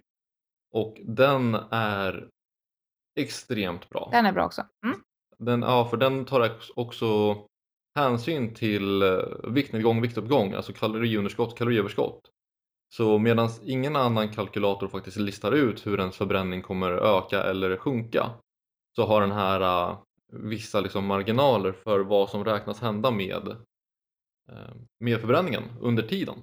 [0.74, 2.30] Och den är
[3.20, 4.10] extremt bra.
[4.12, 4.66] den är bra också.
[4.86, 5.00] Mm,
[5.38, 7.38] Den, ja, för den tar också
[7.96, 12.22] hänsyn till eh, viktnedgång, viktuppgång, alltså kaloriunderskott, kaloriöverskott.
[12.90, 18.30] Så medan ingen annan kalkylator faktiskt listar ut hur ens förbränning kommer öka eller sjunka
[18.96, 20.00] så har den här uh,
[20.32, 23.48] vissa liksom marginaler för vad som räknas hända med,
[24.52, 26.36] uh, med förbränningen under tiden.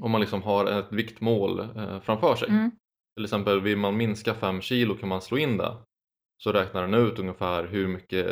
[0.00, 2.48] Om man liksom har ett viktmål uh, framför sig.
[2.48, 2.70] mm,
[3.14, 5.76] Till exempel vill man minska 5 kilo kan man slå in det.
[6.42, 8.26] Så räknar den ut ungefär hur mycket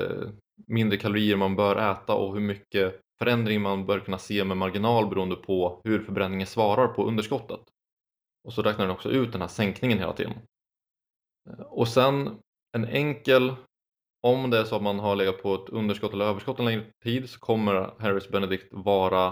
[0.66, 5.09] mindre kalorier man bör äta och hur mycket förändring man bör kunna se med marginal
[5.09, 7.61] beroende på hur förbränningen svarar på underskottet.
[8.45, 10.33] Och så räknar den också ut den här sänkningen hela tiden.
[11.59, 12.39] Och sen
[12.77, 13.55] en enkel,
[14.23, 16.87] om det är så att man har legat på ett underskott eller överskott en längre
[17.05, 19.27] tid så kommer Harris Benedict vara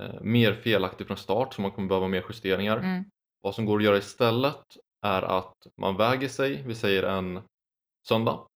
[0.00, 2.76] eh, mer felaktig från start så man kommer behöva mer justeringar.
[2.76, 3.04] mm,
[3.40, 4.64] Vad som går att göra istället
[5.06, 7.42] är att man väger sig, vi säger en
[8.08, 8.46] söndag.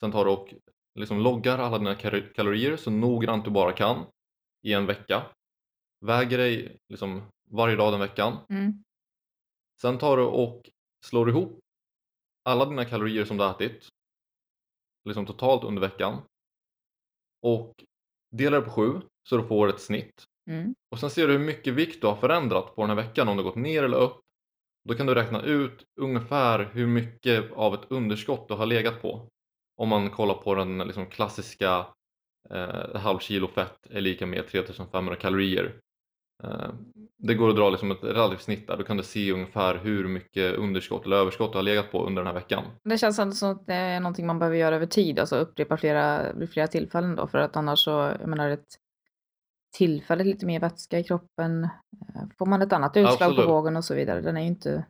[0.00, 0.54] Sen tar du och
[0.94, 4.06] liksom loggar alla dina kal- kalorier så noggrant du bara kan
[4.62, 5.22] i en vecka.
[6.00, 8.36] Väger dig liksom varje dag den veckan.
[8.48, 8.72] mm,
[9.80, 10.70] Sen tar du och
[11.04, 11.58] slår ihop
[12.44, 13.88] alla dina kalorier som du ätit
[15.04, 16.22] liksom totalt under veckan
[17.42, 17.72] och
[18.30, 20.24] delar det på sju så du får ett snitt.
[20.50, 20.74] mm.
[20.90, 23.36] Och sen ser du hur mycket vikt du har förändrat på den här veckan, om
[23.36, 24.20] du gått ner eller upp.
[24.88, 29.28] Då kan du räkna ut ungefär hur mycket av ett underskott du har legat på.
[29.82, 31.86] Om man kollar på den liksom klassiska
[32.50, 35.74] eh, halv kilo fett är lika med 3500 kalorier.
[36.44, 36.70] Eh,
[37.18, 40.08] det går att dra liksom ett relativt snitt där, då kan du se ungefär hur
[40.08, 42.64] mycket underskott eller överskott du har legat på under den här veckan.
[42.84, 45.76] Det känns ändå som att det är någonting man behöver göra över tid, alltså upprepa
[45.76, 47.90] flera, vid flera tillfällen då, för att annars så,
[48.20, 48.68] jag menar ett
[49.76, 53.46] tillfälligt lite mer vätska i kroppen, eh, får man ett annat utslag Absolut.
[53.46, 54.20] på vågen och så vidare.
[54.20, 54.84] Den är ju inte...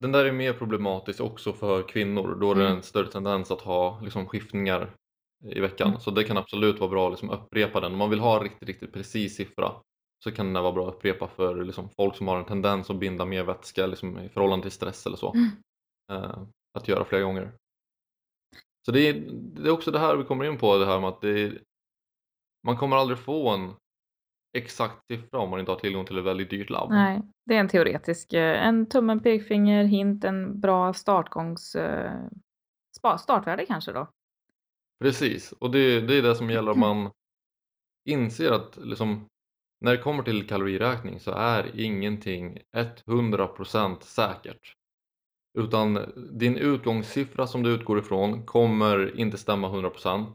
[0.00, 2.34] Den där är mer problematisk också för kvinnor.
[2.40, 2.76] Då är det Mm.
[2.76, 4.94] en större tendens att ha liksom, skiftningar
[5.44, 5.88] i veckan.
[5.88, 6.00] Mm.
[6.00, 7.92] Så det kan absolut vara bra att liksom, upprepa den.
[7.92, 9.72] Om man vill ha riktigt, riktigt precis siffra
[10.24, 12.96] så kan den vara bra att upprepa för liksom, folk som har en tendens att
[12.96, 15.32] binda mer vätska liksom, i förhållande till stress eller så.
[15.34, 15.48] Mm.
[16.12, 16.38] Eh,
[16.78, 17.52] att göra flera gånger.
[18.86, 21.08] Så det är, det är också det här vi kommer in på, det här med
[21.08, 21.62] att är,
[22.66, 23.74] man kommer aldrig få en
[24.56, 26.90] exakt siffra om man inte har tillgång till ett väldigt dyrt labb.
[26.90, 31.74] Nej, det är en teoretisk, eh, en tumme, en pekfinger, hint, en bra startgångs...
[31.74, 32.12] eh,
[33.18, 34.10] Startvärde kanske då.
[35.04, 37.10] Precis, och det, det är det som gäller om man
[38.08, 39.26] inser att liksom,
[39.80, 42.58] när det kommer till kaloriräkning så är ingenting
[43.06, 44.74] 100% säkert.
[45.58, 50.26] Utan din utgångssiffra som du utgår ifrån kommer inte stämma 100%.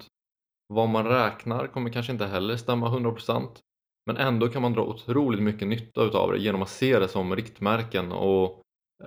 [0.68, 3.48] Vad man räknar kommer kanske inte heller stämma 100%.
[4.06, 7.36] Men ändå kan man dra otroligt mycket nytta utav det genom att se det som
[7.36, 8.62] riktmärken och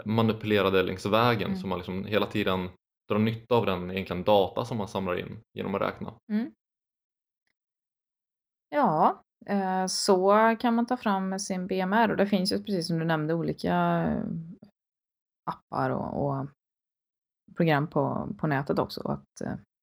[0.05, 1.59] manipulera det längs vägen Mm.
[1.61, 2.69] så man liksom hela tiden
[3.09, 6.15] drar nytta av den egentligen data som man samlar in genom att räkna.
[8.69, 12.99] Ja, eh, så kan man ta fram sin BMR och det finns ju precis som
[12.99, 13.75] du nämnde olika
[14.07, 14.23] eh,
[15.51, 16.47] appar och, och
[17.57, 19.41] program på, på nätet också att,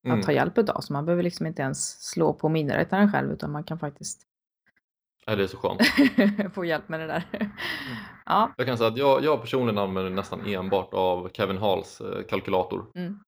[0.07, 0.19] Mm.
[0.19, 0.81] att ta hjälp av.
[0.81, 4.23] Så man behöver liksom inte ens slå på miniräknaren själv utan man kan faktiskt
[5.25, 5.81] Ja, det är så skönt.
[6.53, 7.23] få hjälp med det där.
[8.25, 12.23] ja, Jag kan säga att jag, jag personligen använder nästan enbart av Kevin Halls eh,
[12.23, 12.85] kalkylator.
[12.95, 13.19] Mm.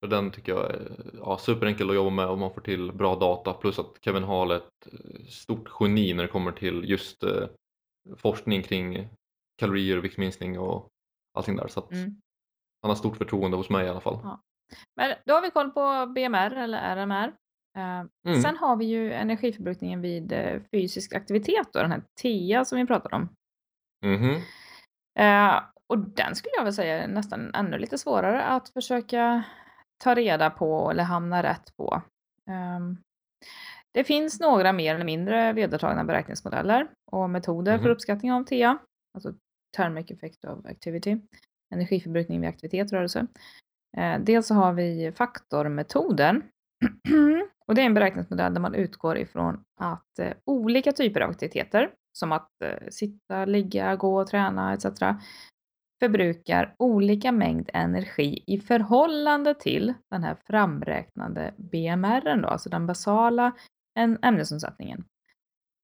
[0.00, 3.16] För den tycker jag är ja, superenkel att jobba med och man får till bra
[3.16, 7.22] data plus att Kevin Hall är ett eh, stort geni när det kommer till just
[7.22, 7.48] eh,
[8.16, 9.08] forskning kring
[9.58, 10.88] kalorier, viktminskning och
[11.34, 11.68] allting där.
[11.68, 12.20] Så mm.
[12.82, 14.18] han har stort förtroende hos mig i alla fall.
[14.22, 14.42] Ja.
[14.96, 17.32] Men då har vi koll på BMR eller RMR.
[17.78, 18.42] Eh, Mm.
[18.42, 22.86] Sen har vi ju energiförbrukningen vid eh, fysisk aktivitet då, den här TIA som vi
[22.86, 23.28] pratade om.
[25.18, 29.42] Eh, och den skulle jag väl säga är nästan ännu lite svårare att försöka
[30.04, 32.02] ta reda på eller hamna rätt på.
[32.50, 32.96] Ehm,
[33.94, 37.92] det finns några mer eller mindre vedertagna beräkningsmodeller och metoder för Mhm.
[37.92, 38.78] uppskattning av TA,
[39.14, 39.32] alltså
[39.76, 41.20] Thermic Effect of Activity,
[41.74, 43.26] energiförbrukning vid aktivitet, rörelse.
[43.96, 46.42] Eh, dels så har vi faktormetoden
[47.68, 51.90] och det är en beräkningsmodell där man utgår ifrån att eh, olika typer av aktiviteter,
[52.12, 54.84] som att eh, sitta, ligga, gå, träna etc.
[56.02, 63.52] förbrukar olika mängd energi i förhållande till den här framräknade BMR, då, alltså den basala
[63.98, 65.04] äm ämnesomsättningen.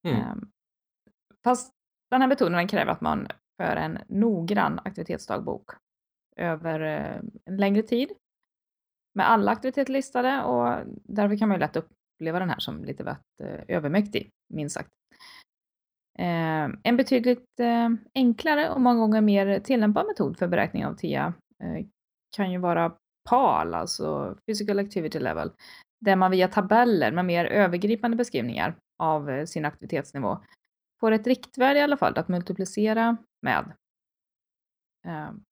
[0.09, 0.21] Mm.
[0.21, 0.51] Ehm,
[1.45, 1.73] fast
[2.11, 5.71] den här metoden den kräver att man för en noggrann aktivitetsdagbok
[6.37, 8.09] över eh, en längre tid
[9.15, 13.05] med alla aktiviteter listade och därför kan man ju lätt uppleva den här som lite
[13.05, 14.91] väl eh, övermäktig, minst sagt.
[16.19, 21.35] Ehm, en betydligt eh, enklare och många gånger mer tillämpad metod för beräkning av TIA
[21.63, 21.87] eh,
[22.37, 22.93] kan ju vara
[23.31, 25.53] PAL, alltså Physical Activity Level,
[26.01, 30.39] där man via tabeller med mer övergripande beskrivningar av sin aktivitetsnivå
[31.01, 33.73] får ett riktvärde i alla fall att multiplicera med.
[35.07, 35.45] Ehm,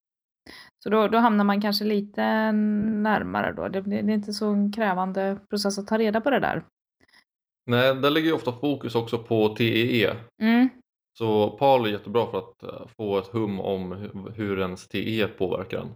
[0.78, 3.68] så då, då hamnar man kanske lite närmare då.
[3.68, 6.64] Det, det är inte så en krävande process att ta reda på det där.
[7.66, 10.16] Nej, där ligger ju ofta fokus också på TEE.
[10.42, 10.68] Mm,
[11.18, 15.28] Så PAL är jättebra för att eh, få ett hum om hu- hur ens TE
[15.38, 15.88] påverkar en.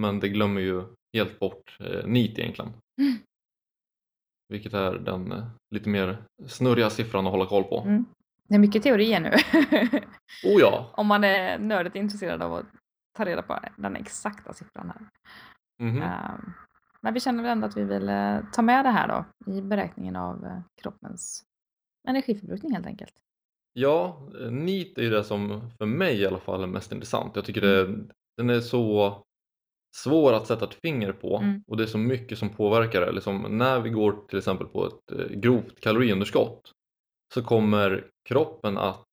[0.00, 0.82] Men det glömmer ju
[1.16, 2.72] helt bort eh, NEAT egentligen.
[3.00, 3.18] Mm.
[4.48, 7.80] Vilket är den eh, lite mer snurriga siffran att hålla koll på.
[7.80, 8.04] mm.
[8.48, 9.30] Det är mycket teorier nu.
[10.44, 10.90] Oh ja!
[10.96, 12.66] Om man är nördigt intresserad av att
[13.16, 15.08] ta reda på den exakta siffran här.
[15.88, 16.02] Mhm.
[16.02, 16.52] Ehm,
[17.00, 19.62] men vi känner väl ändå att vi vill eh, ta med det här då i
[19.62, 21.42] beräkningen av eh, kroppens
[22.08, 23.12] energiförbrukning helt enkelt.
[23.72, 27.36] Ja, eh, NEAT är ju det som för mig i alla fall är mest intressant.
[27.36, 27.98] Jag tycker det,
[28.36, 29.22] den är så
[29.96, 31.62] svår att sätta ett finger på Mm.
[31.66, 33.12] och det är så mycket som påverkar det.
[33.12, 36.72] Liksom när vi går till exempel på ett grovt kaloriunderskott
[37.34, 39.06] så kommer kroppen att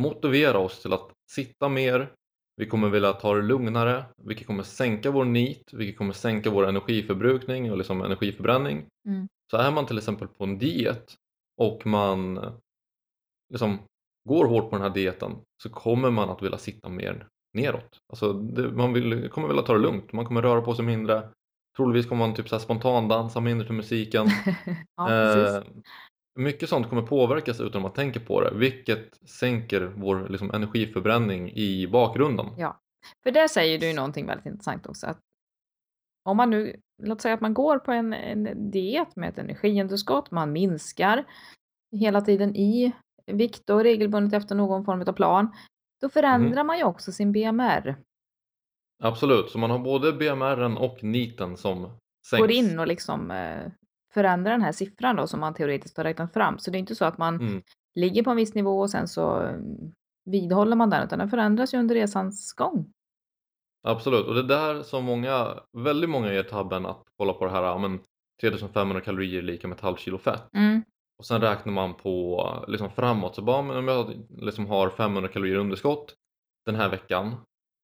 [0.00, 2.12] motivera oss till att sitta mer.
[2.56, 6.66] Vi kommer vilja ta det lugnare, vilket kommer sänka vår NEAT, vilket kommer sänka vår
[6.66, 8.86] energiförbrukning och liksom energiförbränning.
[9.08, 9.28] Mm.
[9.50, 11.14] Så är man till exempel på en diet
[11.60, 12.40] och man
[13.52, 13.78] liksom
[14.28, 17.98] går hårt på den här dieten så kommer man att vilja sitta mer neråt.
[18.12, 21.28] Alltså det, man vill, kommer vilja ta det lugnt, man kommer röra på sig mindre.
[21.76, 24.26] Troligtvis kommer man typ så här spontandansa mindre till musiken.
[24.96, 25.12] ja.
[25.12, 25.62] Eh,
[26.34, 31.52] mycket sånt kommer påverkas utan att man tänker på det, vilket sänker vår liksom, energiförbränning
[31.52, 32.46] i bakgrunden.
[32.58, 32.80] Ja,
[33.22, 35.06] för där säger du ju någonting väldigt intressant också.
[35.06, 35.18] Att
[36.24, 40.30] om man nu, låt säga att man går på en, en diet med ett energiunderskott,
[40.30, 41.24] man minskar
[41.96, 42.92] hela tiden i
[43.26, 45.56] vikt och regelbundet efter någon form av plan,
[46.00, 47.96] då förändrar man ju också sin BMR.
[49.02, 51.90] Absolut, så man har både BMR och NEATen som
[52.26, 52.40] sänks.
[52.40, 53.72] Går in och liksom eh,
[54.14, 56.58] förändrar den här siffran då som man teoretiskt har räknat fram.
[56.58, 57.62] Så det är inte så att man Mm.
[57.94, 59.92] ligger på en viss nivå och sen så mm,
[60.30, 62.90] vidhåller man den, utan den förändras ju under resans gång.
[63.86, 67.50] Absolut, och det är där som många, väldigt många gör tabben att kolla på det
[67.50, 68.00] här, men
[68.40, 70.54] 3500 kalorier är lika med ett halvt kilo fett.
[70.54, 70.82] Mm.
[71.18, 75.28] Och sen räknar man på liksom framåt, så bara men om jag liksom har 500
[75.28, 76.14] kalorier underskott
[76.66, 77.36] den här veckan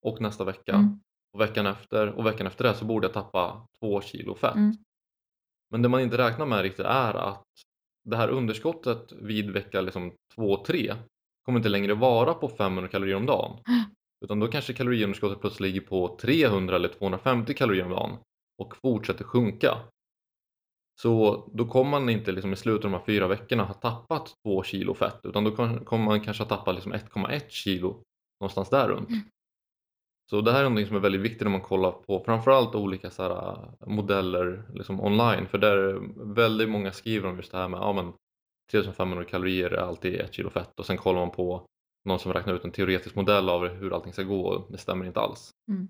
[0.06, 1.00] och nästa vecka Mm.
[1.34, 4.54] och veckan efter och veckan efter det så borde jag tappa 2 kilo fett.
[4.54, 4.72] Mm.
[5.70, 7.44] Men det man inte räknar med riktigt är att
[8.04, 10.96] det här underskottet vid vecka liksom 2-3
[11.44, 13.58] kommer inte längre vara på 500 kalorier om dagen.
[14.24, 18.18] Utan då kanske kaloriunderskottet plötsligt ligger på 300 eller 250 kalorier om dagen
[18.62, 19.78] och fortsätter sjunka.
[21.00, 24.34] Så då kommer man inte liksom i slutet av de här fyra veckorna ha tappat
[24.44, 25.50] 2 kilo fett utan då
[25.84, 28.02] kommer man kanske ha tappat liksom 1,1 kilo
[28.40, 29.08] någonstans där runt.
[30.30, 33.10] Så det här är någonting som är väldigt viktigt när man kollar på framförallt olika
[33.10, 36.00] så här, äh, modeller liksom online för där är
[36.34, 38.12] väldigt många skriver om just det här med ja, men
[38.70, 41.66] 3500 kalorier är alltid 1 kilo fett och sen kollar man på
[42.04, 45.06] någon som räknar ut en teoretisk modell av hur allting ska gå och det stämmer
[45.06, 45.50] inte alls.
[45.68, 45.88] Mm.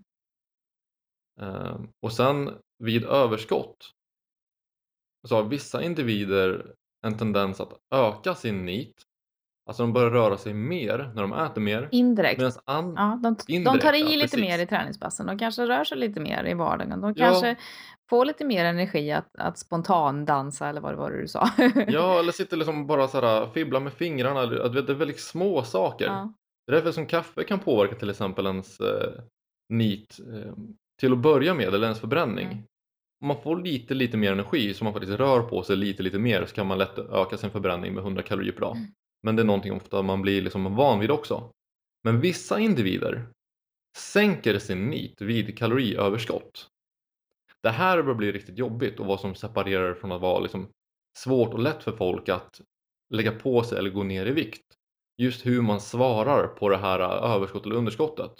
[1.40, 3.90] Ehm, och sen vid överskott
[5.28, 6.74] så har vissa individer
[7.06, 8.94] en tendens att öka sin NEAT.
[9.66, 11.88] Alltså de börjar röra sig mer när de äter mer.
[11.92, 12.42] Indirekt.
[12.64, 14.40] An- Ja, de, de Indirekt, tar i ja, lite precis.
[14.40, 15.26] mer i träningspassen.
[15.26, 17.00] De kanske rör sig lite mer i vardagen.
[17.00, 17.26] De Ja.
[17.26, 17.56] kanske
[18.10, 21.48] får lite mer energi att, att spontandansa eller vad det var du sa.
[21.88, 24.46] Ja, eller sitter liksom bara så här fibblar med fingrarna.
[24.46, 26.06] Det är väldigt små saker.
[26.06, 26.32] ja.
[26.66, 29.10] Det är därför som kaffe kan påverka till exempel ens eh,
[29.72, 30.52] NEAT eh,
[31.00, 32.46] till att börja med, eller ens förbränning.
[32.46, 32.58] Mm.
[33.22, 36.18] Om man får lite, lite mer energi så man faktiskt rör på sig lite, lite
[36.18, 38.76] mer så kan man lätt öka sin förbränning med 100 kalorier per dag.
[38.76, 38.88] Mm.
[39.22, 41.52] Men det är någonting ofta man blir liksom van vid också.
[42.04, 43.28] Men vissa individer
[43.96, 46.68] sänker sin NEAT vid kaloriöverskott.
[47.62, 50.68] Det här börjar bli riktigt jobbigt och vad som separerar från att vara liksom
[51.18, 52.60] svårt och lätt för folk att
[53.10, 54.64] lägga på sig eller gå ner i vikt.
[55.18, 57.00] Just hur man svarar på det här
[57.34, 58.32] överskottet eller underskottet.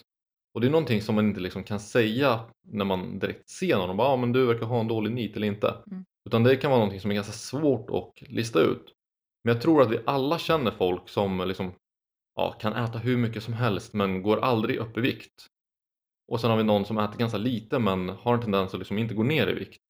[0.54, 3.90] Och det är någonting som man inte liksom kan säga när man direkt ser någon
[3.90, 5.74] och bara ah, men du verkar ha en dålig NEAT eller inte.
[5.90, 6.04] Mm.
[6.26, 8.94] Utan det kan vara någonting som är ganska svårt att lista ut.
[9.44, 11.72] Men jag tror att vi alla känner folk som liksom,
[12.36, 15.46] ja, kan äta hur mycket som helst men går aldrig upp i vikt.
[16.32, 18.98] Och sen har vi någon som äter ganska lite men har en tendens att liksom
[18.98, 19.82] inte gå ner i vikt.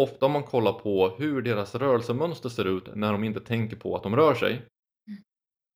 [0.00, 3.96] Ofta om man kollar på hur deras rörelsemönster ser ut när de inte tänker på
[3.96, 4.66] att de rör sig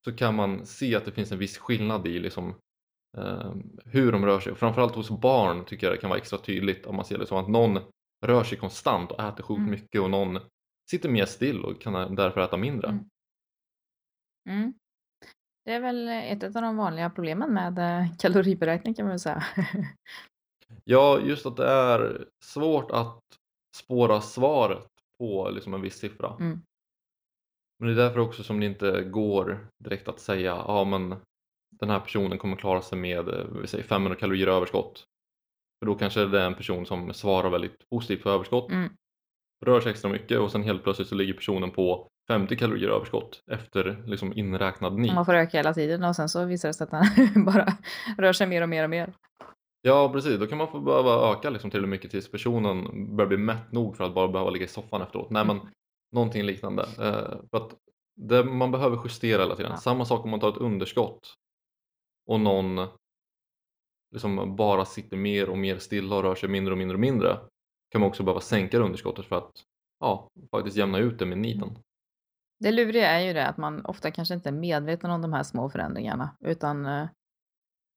[0.05, 2.55] så kan man se att det finns en viss skillnad i liksom,
[3.18, 3.53] eh,
[3.85, 4.55] hur de rör sig.
[4.55, 7.38] Framförallt hos barn tycker jag det kan vara extra tydligt om man ser det som
[7.38, 7.79] att någon
[8.27, 9.70] rör sig konstant och äter sjukt Mm.
[9.70, 10.38] mycket och någon
[10.90, 12.88] sitter mer still och kan därför äta mindre.
[12.88, 13.05] Mm.
[14.48, 14.74] Mm.
[15.64, 19.44] Det är väl ett av de vanliga problemen med eh, kaloriberäkning kan man väl säga.
[20.85, 23.20] Ja, just att det är svårt att
[23.76, 26.37] spåra svaret på liksom en viss siffra.
[26.40, 26.62] Mm.
[27.79, 31.16] Men det är därför också som det inte går direkt att säga ja men
[31.70, 35.05] den här personen kommer klara sig med eh, säger 500 kalorier överskott.
[35.79, 38.92] För då kanske det är en person som svarar väldigt positivt på överskott, Mm.
[39.66, 43.42] Rör sig extra mycket och sen helt plötsligt så ligger personen på 50 kalorier överskott
[43.51, 45.14] efter liksom inräknad NEAT.
[45.14, 47.66] Man får öka hela tiden och sen så visar det sig att han bara
[48.18, 49.12] rör sig mer och mer och mer.
[49.83, 53.29] Ja precis, då kan man få behöva öka liksom till och mycket tills personen börjar
[53.29, 55.31] bli mätt nog för att bara behöva ligga i soffan efteråt.
[55.31, 55.68] Nej men Mm.
[56.12, 56.83] någonting liknande.
[56.83, 57.75] Eh, för att
[58.16, 59.70] det, man behöver justera hela tiden.
[59.73, 59.79] Ja.
[59.79, 61.35] Samma sak om man tar ett underskott
[62.27, 62.87] och någon
[64.14, 67.38] liksom bara sitter mer och mer stilla och rör sig mindre och mindre och mindre
[67.92, 69.53] kan man också behöva sänka underskottet för att
[70.00, 71.79] ja, faktiskt jämna ut det med niten.
[72.61, 75.42] Det luriga är ju det att man ofta kanske inte är medveten om de här
[75.42, 77.09] små förändringarna utan eh,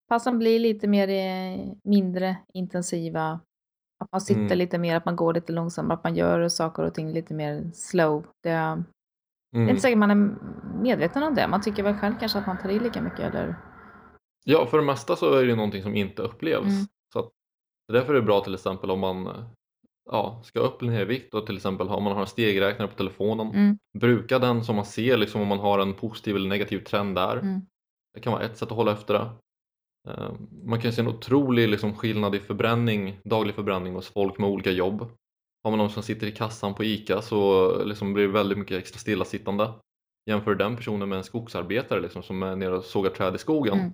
[0.10, 3.40] passen blir lite mer eh, mindre intensiva.
[4.04, 4.58] Att man sitter Mm.
[4.58, 7.72] lite mer, att man går lite långsammare, att man gör saker och ting lite mer
[7.74, 8.22] slow.
[8.44, 8.84] Det, det är
[9.56, 9.70] Mm.
[9.70, 10.36] inte säkert man är
[10.82, 11.48] medveten om det.
[11.48, 13.56] Man tycker väl själv kanske att man tar i lika mycket eller
[14.46, 16.66] Ja, för det mesta så är det någonting som inte upplevs.
[16.68, 16.86] Mm.
[17.14, 17.30] Så att,
[17.88, 19.46] därför är det bra till exempel om man
[20.12, 22.88] ja, ska upp eller ner i vikt och till exempel om man har en stegräknare
[22.88, 23.48] på telefonen.
[23.48, 23.78] Mm.
[24.00, 27.38] Bruka den så man ser liksom om man har en positiv eller negativ trend där.
[27.38, 27.62] Mm.
[28.14, 29.30] Det kan vara ett sätt att hålla efter det.
[30.10, 30.32] Eh,
[30.66, 34.72] Man kan se en otrolig liksom, skillnad i förbränning, daglig förbränning hos folk med olika
[34.72, 35.02] jobb.
[35.64, 38.78] Har man någon som sitter i kassan på ICA så liksom blir det väldigt mycket
[38.78, 39.74] extra stillasittande.
[40.30, 43.80] Jämför den personen med en skogsarbetare liksom, som är nere och sågar träd i skogen
[43.80, 43.92] Mm.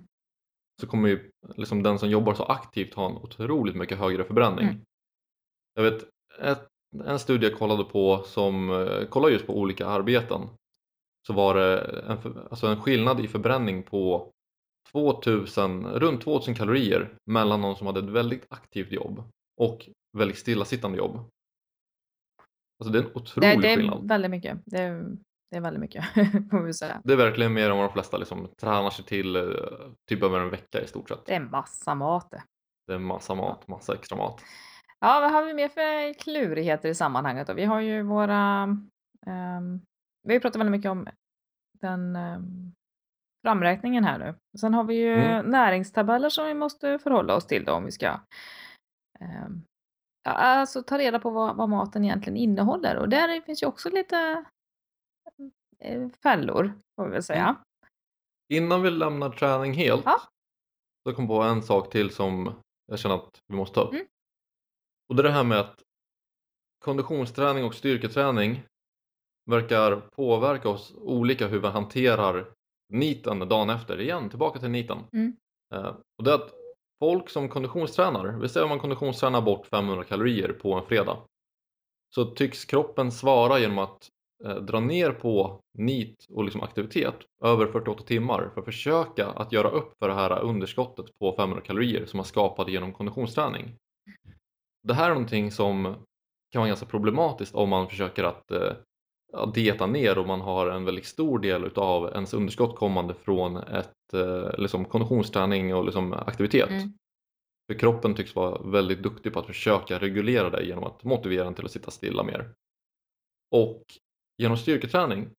[0.80, 4.64] så kommer ju liksom, den som jobbar så aktivt ha en otroligt mycket högre förbränning.
[4.68, 4.80] Mm.
[5.74, 6.08] Jag vet
[6.40, 6.68] ett,
[7.04, 10.48] en studie jag kollade på som eh, kollade just på olika arbeten
[11.26, 14.32] så var det en, alltså en skillnad i förbränning på
[14.92, 19.22] 2000, runt 2000 kalorier mellan någon som hade ett väldigt aktivt jobb
[19.56, 21.16] och väldigt stillasittande jobb.
[22.78, 24.08] Alltså det är en otrolig det, det är skillnad.
[24.08, 24.58] väldigt mycket.
[24.64, 25.16] Det är,
[25.50, 26.04] det är väldigt mycket.
[27.04, 29.42] Det är verkligen mer än vad de flesta liksom tränar sig till eh,
[30.08, 31.26] typ över en vecka i stort sett.
[31.26, 32.42] Det är massa mat det.
[32.86, 34.40] Det är massa mat, massa extra mat.
[35.00, 37.54] Ja, vad har vi mer för klurigheter i sammanhanget då?
[37.54, 38.62] Vi har ju våra...
[39.26, 39.80] ehm,
[40.22, 41.08] vi har ju pratat väldigt mycket om
[41.80, 42.72] den um,
[43.46, 44.34] framräkningen här nu.
[44.60, 45.46] Sen har vi ju Mm.
[45.46, 48.06] näringstabeller som vi måste förhålla oss till då om vi ska
[49.20, 49.62] ehm,
[50.24, 52.96] ja, alltså ta reda på vad, vad maten egentligen innehåller.
[52.96, 54.44] Och där finns ju också lite
[55.78, 57.42] eh, fällor, får vi väl säga.
[57.48, 57.56] Mm.
[58.52, 60.20] Innan vi lämnar träning helt Ja.
[61.08, 62.52] så kom jag på en sak till som
[62.86, 63.92] jag känner att vi måste ta upp.
[63.92, 64.06] Mm.
[65.10, 65.82] Och det är det här med att
[66.84, 68.62] konditionsträning och styrketräning
[69.50, 72.52] verkar påverka oss olika hur vi hanterar
[72.88, 74.00] niten dagen efter.
[74.00, 74.98] Igen, tillbaka till niten.
[75.12, 75.36] Mm.
[75.74, 76.50] Eh, och det är att
[76.98, 81.18] folk som konditionstränar, vi säger om man konditionstränar bort 500 kalorier på en fredag,
[82.14, 84.08] så tycks kroppen svara genom att
[84.44, 89.52] eh, dra ner på NEAT och liksom aktivitet över 48 timmar för att försöka att
[89.52, 93.76] göra upp för det här underskottet på 500 kalorier som man skapade genom konditionsträning.
[94.82, 95.84] Det här är någonting som
[96.52, 98.72] kan vara ganska problematiskt om man försöker att eh,
[99.54, 104.14] dieta ner och man har en väldigt stor del utav ens underskott kommande från ett
[104.14, 106.70] eh, liksom konditionsträning och liksom aktivitet.
[106.70, 106.92] Mm.
[107.70, 111.54] För kroppen tycks vara väldigt duktig på att försöka reglera det genom att motivera den
[111.54, 112.54] till att sitta stilla mer.
[113.50, 113.82] Och
[114.38, 115.30] genom styrketräning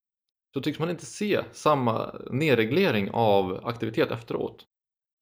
[0.53, 4.65] så tycks man inte se samma nedreglering av aktivitet efteråt.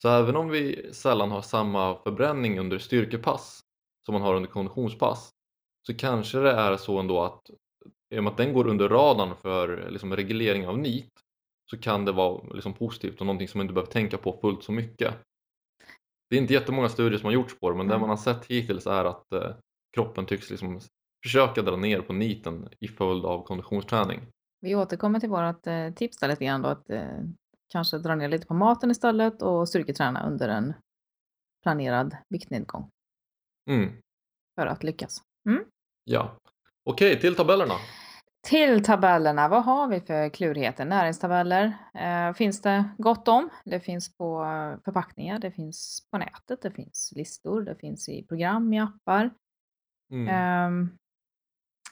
[0.01, 3.61] Så även om vi sällan har samma förbränning under styrkepass
[4.09, 5.29] som man har under konditionspass
[5.87, 7.49] så kanske det är så ändå att
[8.15, 11.09] i och med att den går under radarn för liksom reglering av NEAT
[11.71, 14.63] så kan det vara liksom positivt och någonting som man inte behöver tänka på fullt
[14.63, 15.13] så mycket.
[16.29, 18.01] Det är inte jättemånga studier som har gjorts på det men det Mm.
[18.01, 19.51] man har sett hittills är att eh,
[19.95, 20.79] kroppen tycks liksom
[21.23, 24.19] försöka dra ner på niten i följd av konditionsträning.
[24.61, 27.19] Vi återkommer till vårt eh, tips där lite grann då att eh,
[27.71, 30.73] kanske dra ner lite på maten istället och styrketräna under en
[31.63, 32.89] planerad viktnedgång
[33.69, 33.93] Mm,
[34.59, 35.21] för att lyckas.
[36.03, 36.31] ja.
[36.83, 37.73] Okej, till tabellerna.
[38.47, 40.85] Till tabellerna, vad har vi för klurigheter?
[40.85, 43.49] Näringstabeller eh, finns det gott om.
[43.65, 48.23] Det finns på eh, förpackningar, det finns på nätet, det finns listor, det finns i
[48.23, 49.31] program, i appar.
[50.11, 50.27] Mm.
[50.27, 50.89] Ehm,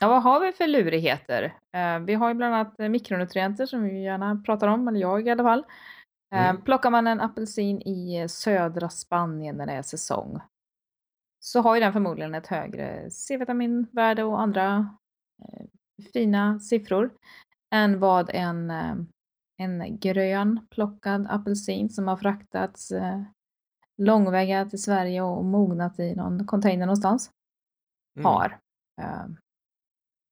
[0.00, 1.54] ja, vad har vi för lurigheter?
[1.76, 5.26] Eh, vi har ju bland annat eh, mikronutrienter som vi gärna pratar om, eller jag
[5.26, 5.58] i alla fall.
[6.34, 6.62] Eh, Mm.
[6.62, 10.40] Plockar man en apelsin i eh, södra Spanien när det är säsong
[11.40, 14.96] så har ju den förmodligen ett högre C-vitaminvärde och andra
[15.42, 15.66] eh,
[16.12, 17.10] fina siffror
[17.74, 18.94] än vad en, eh,
[19.58, 23.22] en grön plockad apelsin som har fraktats eh,
[23.96, 27.30] långväga till Sverige och mognat i någon container någonstans
[28.16, 28.24] Mm.
[28.26, 28.58] har.
[29.00, 29.26] Eh,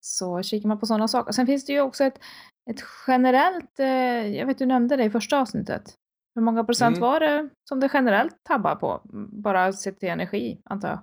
[0.01, 1.33] Så kikar man på sådana saker.
[1.33, 2.19] Sen finns det ju också ett,
[2.71, 5.95] ett generellt, eh, jag vet du nämnde det i första avsnittet.
[6.37, 7.09] Hur många procent Mm.
[7.09, 9.01] var det som det generellt tabbar på?
[9.43, 10.99] Bara sett till energi, antar jag.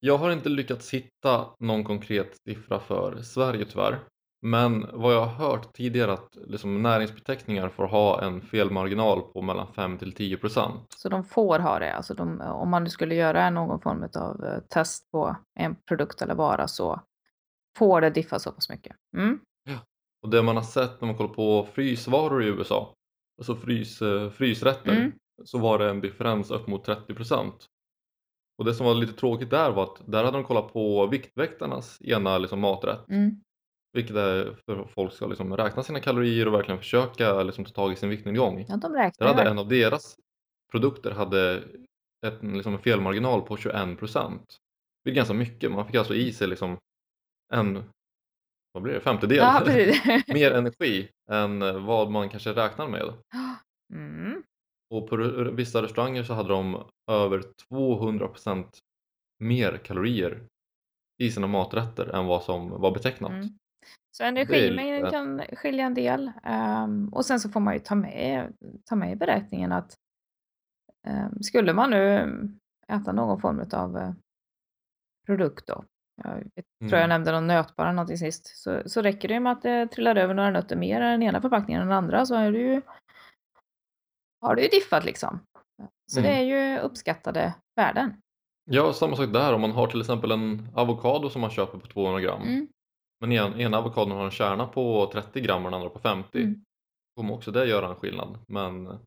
[0.00, 3.98] Jag har inte lyckats hitta någon konkret siffra för Sverige tyvärr.
[4.44, 9.72] Men vad jag har hört tidigare att liksom näringsbeteckningar får ha en felmarginal på mellan
[9.72, 10.80] 5 till 10 procent.
[10.96, 11.94] Så de får ha det.
[11.94, 16.22] Alltså de, om man nu skulle göra någon form av eh, test på en produkt
[16.22, 17.00] eller vara så
[17.78, 18.96] får det diffa så pass mycket.
[19.16, 19.40] Mm.
[20.22, 22.94] Och det man har sett när man kollar på frysvaror i USA,
[23.38, 25.12] alltså frys, eh, frysrätter, Mm.
[25.44, 27.66] så var det en differens upp mot 30 procent.
[28.58, 31.98] Och det som var lite tråkigt där var att där hade de kollat på Viktväktarnas
[32.02, 33.30] ena liksom maträtt, Mm.
[33.92, 37.70] vilket är för att folk ska liksom räkna sina kalorier och verkligen försöka liksom ta
[37.72, 38.64] tag i sin viktnedgång.
[38.68, 39.48] Ja, de Där räknar hade ju.
[39.50, 40.16] en av deras
[40.72, 41.62] produkter hade
[42.26, 44.56] ett, liksom en felmarginal på 21 procent.
[45.04, 46.78] Det är ganska mycket, man fick alltså i sig liksom
[47.52, 47.84] en
[48.72, 49.62] vad blir det, femtedel Ja,
[50.34, 53.02] mer energi än eh, vad man kanske räknar med.
[53.94, 54.42] Mm.
[54.94, 55.16] Och på
[55.52, 58.78] vissa restauranger så hade de över 200 procent
[59.38, 60.46] mer kalorier
[61.22, 63.30] i sina maträtter än vad som var betecknat.
[63.30, 63.48] Mm.
[64.16, 66.32] Så energimängden kan skilja en del.
[66.42, 68.52] Ehm, och sen så får man ju ta med,
[68.84, 69.94] ta med i beräkningen att
[71.06, 72.28] ehm, skulle man nu
[72.88, 74.12] äta någon form av eh,
[75.26, 75.84] produkt då.
[76.16, 76.44] Jag vet,
[76.80, 77.08] tror jag Mm.
[77.08, 78.56] nämnde någon nötbar eller någonting sist.
[78.56, 81.40] Så, så räcker det med att det trillar över några nötter mer i den ena
[81.40, 82.82] förpackningen än den andra så är det ju,
[84.40, 85.40] har du ju diffat liksom.
[86.12, 86.48] Så det är Mm.
[86.48, 88.14] ju uppskattade värden.
[88.64, 91.86] Ja, samma sak där om man har till exempel en avokado som man köper på
[91.86, 92.42] 200 gram.
[92.42, 92.68] Mm.
[93.20, 96.42] Men en, ena avokadon har en kärna på 30 gram och den andra på 50.
[96.42, 96.64] Mm.
[97.16, 98.38] kommer också det göra en skillnad.
[98.48, 98.98] Men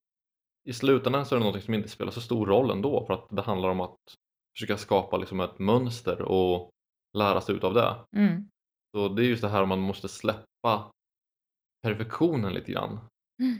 [0.69, 3.27] i slutändan så är det något som inte spelar så stor roll ändå för att
[3.29, 3.97] det handlar om att
[4.57, 6.69] försöka skapa liksom ett mönster och
[7.15, 7.95] lära sig utav det.
[8.17, 8.49] Mm.
[8.95, 10.91] Så det är just det här man måste släppa
[11.83, 12.99] perfektionen lite grann.
[13.41, 13.57] Mm.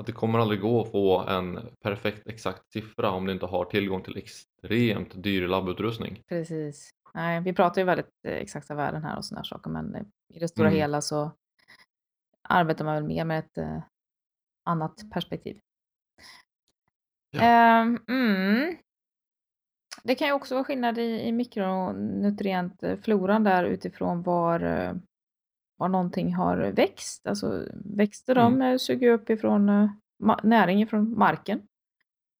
[0.00, 3.64] Att det kommer aldrig gå att få en perfekt exakt siffra om du inte har
[3.64, 6.22] tillgång till extremt dyr labbutrustning.
[6.28, 6.90] Precis.
[7.14, 10.02] Nej, vi pratar ju väldigt eh, exakta värden här och sådana saker, men eh,
[10.34, 10.78] i det stora Mm.
[10.78, 11.30] hela så
[12.48, 13.82] arbetar man väl mer med ett eh,
[14.64, 15.60] annat perspektiv.
[17.30, 17.40] Ja.
[17.42, 18.76] Ehm, mm.
[20.02, 24.94] Det kan ju också vara skillnad i, i mikronutrientfloran där utifrån var, eh,
[25.76, 27.26] var någonting har växt.
[27.26, 28.72] Alltså växter de Mm.
[28.72, 29.90] eh, suger upp ifrån eh,
[30.42, 31.62] näring ifrån marken.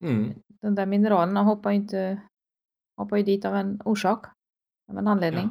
[0.04, 0.34] Mm.
[0.61, 2.20] De där mineralerna hoppar ju inte
[2.96, 4.26] hoppar ju dit av en orsak,
[4.90, 5.50] av en anledning.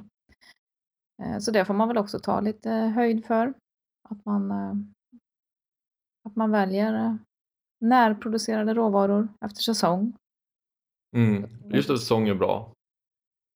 [1.24, 3.54] Eh, Så det får man väl också ta lite höjd för.
[4.10, 4.74] Att man, eh,
[6.24, 7.16] att man väljer eh,
[7.82, 10.14] närproducerade råvaror efter säsong.
[11.18, 11.50] Mm.
[11.74, 12.74] Just det, säsong är bra.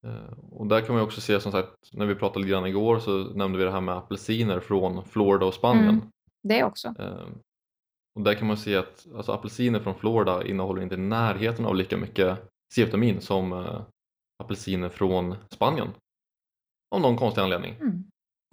[0.07, 2.99] Eh, Och där kan man också se som sagt, när vi pratade lite grann igår
[2.99, 5.89] så nämnde vi det här med apelsiner från Florida och Spanien.
[5.89, 6.01] Mm.
[6.43, 6.87] Det också.
[6.99, 7.27] Eh,
[8.15, 11.75] Och där kan man se att alltså, apelsiner från Florida innehåller inte i närheten av
[11.75, 12.37] lika mycket
[12.73, 13.81] C-vitamin som eh,
[14.43, 15.87] apelsiner från Spanien.
[16.95, 17.75] Av någon konstig anledning.
[17.81, 18.03] Mm.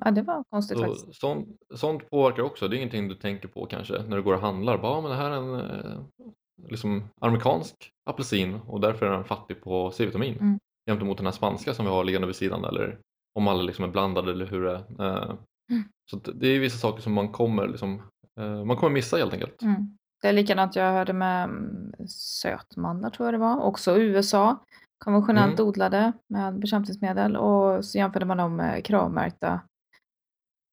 [0.05, 1.21] Ja, det var konstigt Så, faktiskt.
[1.21, 4.41] sånt, sånt påverkar också, det är ingenting du tänker på kanske när du går och
[4.41, 4.79] handlar.
[4.79, 6.05] Bara, "Ja, men det här är en
[6.69, 7.75] liksom, amerikansk
[8.11, 10.39] apelsin och därför är den fattig på C-vitamin.
[10.41, 10.59] Mm.
[10.87, 12.99] Jämfört mot den här spanska som vi har liggande vid sidan eller
[13.39, 15.23] om alla liksom är blandade eller hur det är.
[15.29, 15.35] Eh,
[15.71, 15.85] Mm.
[16.11, 18.03] Så det är vissa saker som man kommer, liksom,
[18.41, 19.63] eh, man kommer missa helt enkelt.
[19.63, 19.97] Mm.
[20.23, 23.61] Det är likadant jag hörde med mm, sötmandlar tror jag det var.
[23.61, 24.65] Också USA.
[25.05, 25.69] Konventionellt Mm.
[25.69, 27.37] odlade med bekämpningsmedel.
[27.37, 29.61] Och så jämförde man dem med kravmärkta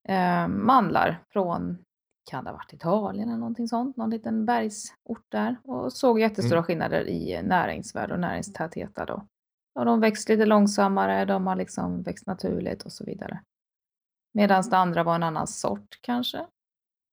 [0.10, 1.78] eh, mandlar från
[2.26, 6.58] kan det ha varit Italien eller någonting sånt, någon liten bergsort där och såg jättestora
[6.58, 6.64] Mm.
[6.64, 9.26] skillnader i näringsvärde och näringstäthet då.
[9.80, 13.42] Och de växt lite långsammare, de har liksom växt naturligt och så vidare.
[14.34, 16.46] Medans det andra var en annan sort kanske,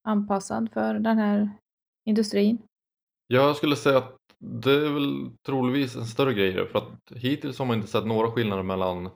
[0.09, 1.51] anpassad för den här
[2.07, 2.59] industrin.
[3.27, 7.67] Jag skulle säga att det är väl troligtvis en större grej för att hittills har
[7.67, 9.11] man inte sett några skillnader mellan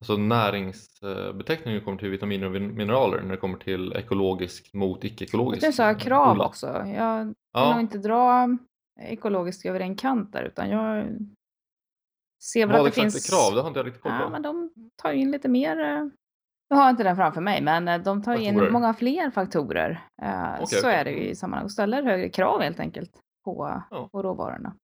[0.00, 4.74] alltså näringsbeteckningen när det kommer till vitaminer och min- mineraler när det kommer till ekologiskt
[4.74, 5.60] mot icke-ekologiskt.
[5.60, 6.66] Det är så här krav också.
[6.86, 7.70] Jag vill Ja.
[7.72, 8.48] nog inte dra
[9.00, 11.06] ekologiskt över en kant där, utan jag
[12.42, 13.28] ser väl Vad att det finns...
[13.30, 13.54] är krav?
[13.54, 14.18] Det har inte jag riktigt koll på.
[14.24, 14.70] Ja, men de
[15.02, 15.78] tar in lite mer.
[15.80, 16.06] eh,
[16.68, 18.66] Jag har inte den framför mig, men eh, de tar Faktorer.
[18.66, 19.90] in många fler faktorer.
[20.22, 20.94] Eh, Okej, så okej.
[21.00, 23.10] är det ju i sammanhang och ställer högre krav helt enkelt
[23.44, 24.08] på, Ja.
[24.12, 24.74] på råvarorna.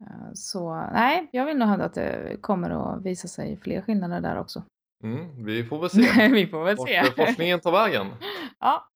[0.00, 4.20] Eh, Så nej, jag vill nog hävda att det kommer att visa sig fler skillnader
[4.20, 4.62] där också.
[5.04, 7.04] Mm, vi får väl se Vi får väl vart se.
[7.16, 8.06] forskningen tar vägen.
[8.60, 8.88] Ja,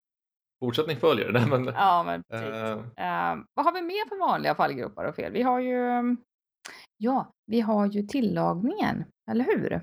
[0.61, 1.33] Fortsättning följer.
[1.33, 2.49] Nej, men, ja, men precis.
[2.97, 5.33] eh, Eh, vad har vi mer för vanliga fallgropar och fel?
[5.33, 6.17] Vi har ju, mm,
[6.97, 9.81] ja, vi har ju tillagningen, eller hur?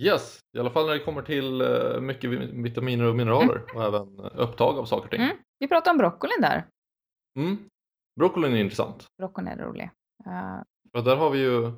[0.00, 3.84] yes, i alla fall när det kommer till eh, mycket vi- vitaminer och mineraler och
[3.84, 5.20] även eh, upptag av saker och ting.
[5.20, 5.36] Mm.
[5.58, 6.66] Vi pratade om broccolin där.
[7.38, 7.56] Mm.
[8.20, 9.06] Broccolin är intressant.
[9.18, 9.90] Broccolin är rolig.
[10.92, 11.72] För där har vi ju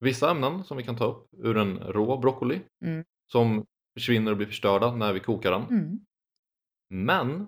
[0.00, 3.04] vissa ämnen som vi kan ta upp ur en rå broccoli Mm.
[3.32, 3.64] som
[3.94, 5.62] försvinner och blir förstörda när vi kokar den.
[5.62, 6.00] mm.
[6.88, 7.46] Men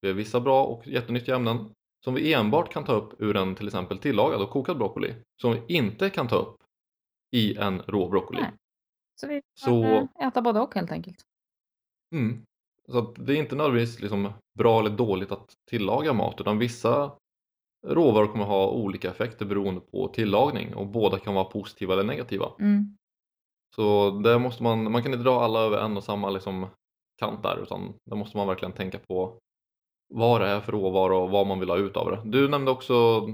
[0.00, 1.70] vi har vissa bra och jättenyttiga ämnen
[2.04, 5.52] som vi enbart kan ta upp ur en till exempel tillagad och kokad broccoli som
[5.52, 6.56] vi inte kan ta upp
[7.30, 8.40] i en rå broccoli.
[8.42, 8.52] Nej.
[9.20, 11.24] Så vi får Så- eh, äta både och helt enkelt.
[12.14, 12.42] Mm.
[12.88, 17.18] Så det är inte nödvändigtvis liksom bra eller dåligt att tillaga mat utan vissa
[17.86, 22.46] råvaror kommer ha olika effekter beroende på tillagning och båda kan vara positiva eller negativa.
[22.60, 22.96] Mm.
[23.74, 26.66] Så där måste man, man kan inte dra alla över en och samma liksom
[27.20, 29.38] kant där utan där måste man verkligen tänka på
[30.14, 32.20] vad det är för råvara och vad man vill ha ut av det.
[32.24, 33.28] Du nämnde också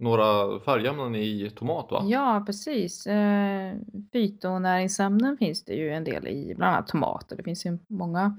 [0.00, 2.02] några färgämnen i tomat va?
[2.04, 3.06] Ja, precis.
[3.06, 3.74] Eh,
[4.12, 7.36] fytonäringsämnen finns det ju en del i, bland annat tomater.
[7.36, 8.38] Det finns ju många,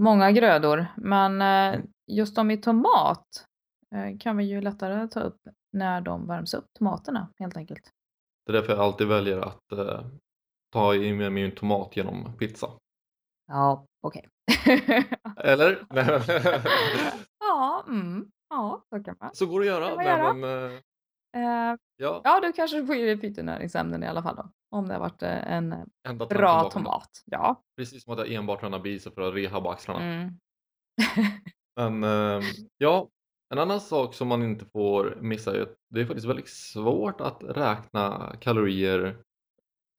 [0.00, 1.86] många grödor, men eh, Mm.
[2.06, 3.26] just de i tomat
[4.20, 5.40] kan vi ju lättare ta upp
[5.72, 7.92] när de värms upp, tomaterna helt enkelt.
[8.46, 10.04] Det är därför jag alltid väljer att eh,
[10.72, 12.70] ta i med min tomat genom pizza.
[13.46, 14.28] Ja, okej.
[15.36, 15.86] Eller?
[17.40, 19.34] ja, mm, ja, så kan man.
[19.34, 19.96] Så går det att göra.
[19.96, 20.32] Man göra.
[20.32, 20.80] men, eh,
[21.36, 24.50] Eh, ja, ja, du kanske får i dig fytonäringsämnen i alla fall då.
[24.70, 27.22] Om det har varit eh, en tanken bra tomat.
[27.24, 27.62] Ja.
[27.76, 30.04] Precis som att jag enbart tränar biceps för att rehabba axlarna.
[30.04, 30.38] Mm.
[31.76, 33.08] Men eh, ja,
[33.52, 37.20] en annan sak som man inte får missa är att det är faktiskt väldigt svårt
[37.20, 39.22] att räkna kalorier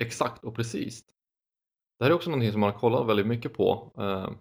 [0.03, 1.05] exakt och precis.
[1.99, 3.93] Det här är också någonting som man har kollat väldigt mycket på.
[3.97, 4.31] Eh,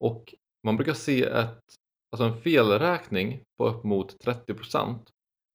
[0.00, 1.64] och man brukar se ett,
[2.12, 4.98] alltså en felräkning på upp mot 30%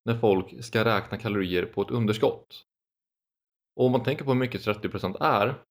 [0.05, 2.65] när folk ska räkna kalorier på ett underskott.
[3.75, 5.63] Och om man tänker på hur mycket 30% är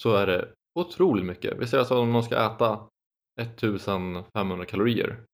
[0.00, 1.58] så är det otroligt mycket.
[1.58, 2.88] Vi säger alltså om någon ska äta
[3.40, 5.26] 1500 kalorier.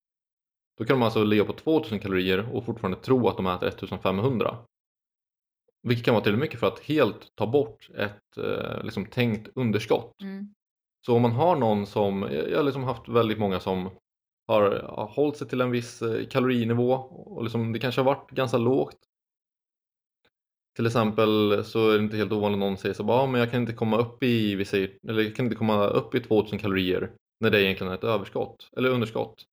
[0.78, 4.56] Då kan de alltså ligga på 2000 kalorier och fortfarande tro att de äter 1500.
[5.82, 10.22] Vilket kan vara till mycket för att helt ta bort ett eh, liksom, tänkt underskott.
[10.22, 10.54] Mm.
[11.06, 13.90] Så om man har någon som, jag har liksom haft väldigt många som
[14.46, 18.30] har, har hållit sig till en viss eh, kalorinivå och liksom, det kanske har varit
[18.30, 18.98] ganska lågt.
[20.76, 23.40] Till exempel så är det inte helt ovanligt att någon säger så bara, ah, men
[23.40, 26.20] jag kan inte komma upp i, vi säger, eller jag kan inte komma upp i
[26.20, 27.10] 2000 kalorier
[27.40, 29.44] när det egentligen är ett överskott eller underskott.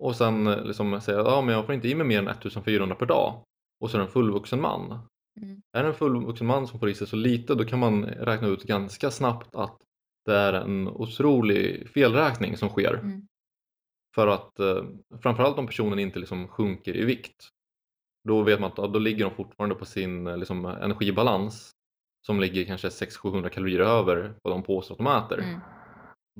[0.00, 2.28] Och sen eh, liksom säga, ja ah, men jag får inte i mig mer än
[2.28, 3.42] 1400 per dag.
[3.80, 4.98] Och så är det en fullvuxen man.
[5.40, 5.62] Mm.
[5.72, 8.48] Är det en fullvuxen man som får i sig så lite då kan man räkna
[8.48, 9.78] ut ganska snabbt att
[10.24, 12.94] det är en otrolig felräkning som sker.
[12.94, 13.26] Mm.
[14.14, 14.84] För att eh,
[15.22, 17.48] framförallt om personen inte liksom sjunker i vikt.
[18.28, 21.70] Då vet man att ja, då ligger de fortfarande på sin eh, liksom, energibalans
[22.26, 25.44] som ligger kanske 600-700 kalorier över vad de påstår att de äter.
[25.48, 25.60] Mm.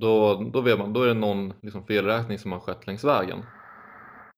[0.00, 3.44] Då, då vet man, då är det någon liksom, felräkning som har skett längs vägen.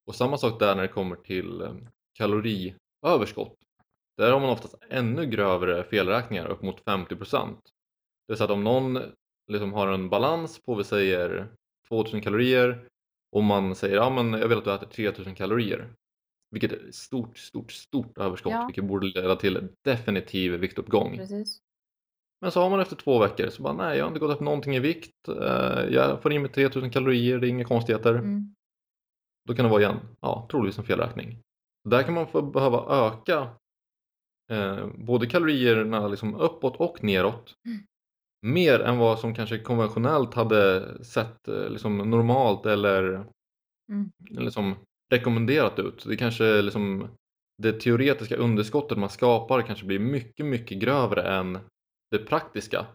[0.06, 1.74] Och samma sak där när det kommer till eh,
[2.18, 3.56] kaloriöverskott.
[4.16, 7.08] Där har man oftast ännu grövre felräkningar, upp mot 50%.
[7.08, 8.98] Det vill säga att om någon
[9.52, 11.48] liksom har en balans på, vi säger
[11.88, 12.88] 2000 kalorier
[13.32, 15.94] och man säger ja men jag vill att du äter 3000 kalorier.
[16.50, 18.66] Vilket är ett stort, stort, stort överskott Ja.
[18.66, 21.16] vilket borde leda till definitiv viktuppgång.
[21.16, 21.58] Precis.
[22.43, 24.40] Men så har man efter två veckor så bara nej jag har inte gått upp
[24.40, 25.28] någonting i vikt.
[25.28, 28.14] Eh, Jag får i mig 3000 kalorier, det är inga konstigheter.
[28.14, 28.55] Mm.
[29.49, 31.38] Då kan det vara igen, ja troligtvis en felräkning.
[31.88, 33.49] Där kan man få behöva öka
[34.53, 37.55] eh, både kalorierna liksom uppåt och neråt.
[37.66, 37.78] Mm.
[38.47, 43.24] mer än vad som kanske konventionellt hade sett eh, liksom normalt eller,
[43.93, 44.11] Mm.
[44.38, 44.74] eller som
[45.12, 46.05] rekommenderat ut.
[46.09, 47.09] Det kanske liksom
[47.62, 51.59] det teoretiska underskottet man skapar kanske blir mycket, mycket grövre än
[52.12, 52.86] det praktiska.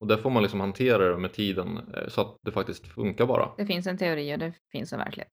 [0.00, 3.26] Och där får man liksom hantera det med tiden eh, så att det faktiskt funkar
[3.26, 3.54] bara.
[3.56, 5.32] Det finns en teori och det finns en verklighet.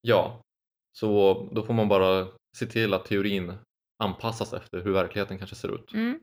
[0.00, 0.42] Ja,
[0.92, 3.54] så då får man bara se till att teorin
[3.98, 5.92] anpassas efter hur verkligheten kanske ser ut.
[5.92, 6.20] Mm.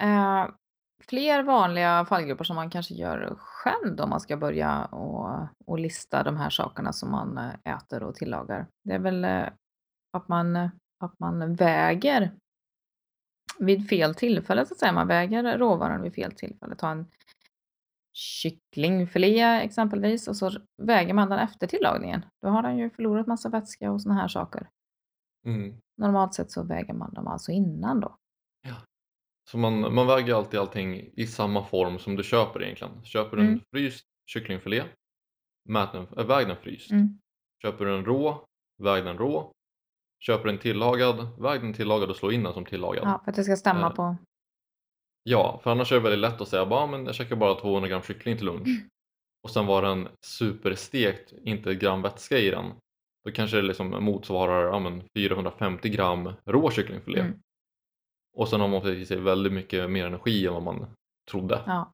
[0.00, 0.50] Eh,
[1.08, 6.22] fler vanliga fallgropar som man kanske gör själv om man ska börja och, och lista
[6.22, 8.66] de här sakerna som man eh, äter och tillagar.
[8.84, 9.24] Det är väl
[10.12, 10.56] att man,
[11.04, 12.32] att man väger
[13.58, 14.92] vid fel tillfälle så att säga.
[14.92, 16.74] Man väger råvaran vid fel tillfälle.
[16.76, 17.06] Ta en
[18.12, 20.50] kycklingfilé exempelvis och så
[20.82, 22.24] väger man den efter tillagningen.
[22.42, 24.68] Då har den ju förlorat massa vätska och såna här saker.
[25.46, 25.76] Mm.
[25.96, 28.16] Normalt sett så väger man dem alltså innan då.
[29.50, 33.04] Så man, man väger alltid allting i samma form som du köper egentligen.
[33.04, 33.60] Köper du en Mm.
[33.70, 34.84] fryst kycklingfilé,
[35.68, 36.90] mät den, äh, väg den fryst.
[36.90, 37.18] Mm.
[37.62, 38.46] Köper du en rå,
[38.82, 39.52] väg den rå.
[40.20, 43.04] Köper du en tillagad, väg den tillagad och slå in den som tillagad.
[43.04, 44.16] Ja, för att det ska stämma Eh, på.
[45.22, 47.88] Ja, för annars är det väldigt lätt att säga bara men jag käkar bara 200
[47.88, 48.66] gram kyckling till lunch.
[48.68, 48.88] Mm.
[49.42, 52.72] Och sen var den superstekt, inte ett gram vätska i den.
[53.24, 57.20] Då kanske det liksom motsvarar ja, men 450 gram rå kycklingfilé.
[57.20, 57.40] Mm.
[58.36, 60.86] Och sen har man fått i sig väldigt mycket mer energi än vad man
[61.30, 61.62] trodde.
[61.66, 61.92] Ja.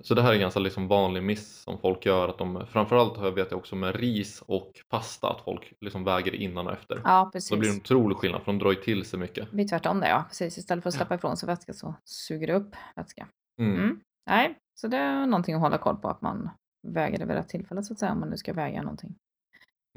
[0.00, 2.28] Så det här är en ganska liksom vanlig miss som folk gör.
[2.28, 6.66] Att de, framförallt vet jag också med ris och pasta att folk liksom väger innan
[6.66, 7.00] och efter.
[7.04, 7.50] Ja, precis.
[7.50, 9.50] Då blir det en otrolig skillnad för de drar ju till sig mycket.
[9.50, 10.58] Det blir tvärtom det ja, precis.
[10.58, 13.28] Istället för att släppa ifrån sig vätska så suger det upp vätska.
[13.60, 13.76] Mm.
[13.76, 14.00] Mm.
[14.26, 16.50] Nej, så det är någonting att hålla koll på att man
[16.88, 19.14] väger det vid rätt tillfälle så att säga om man nu ska väga någonting.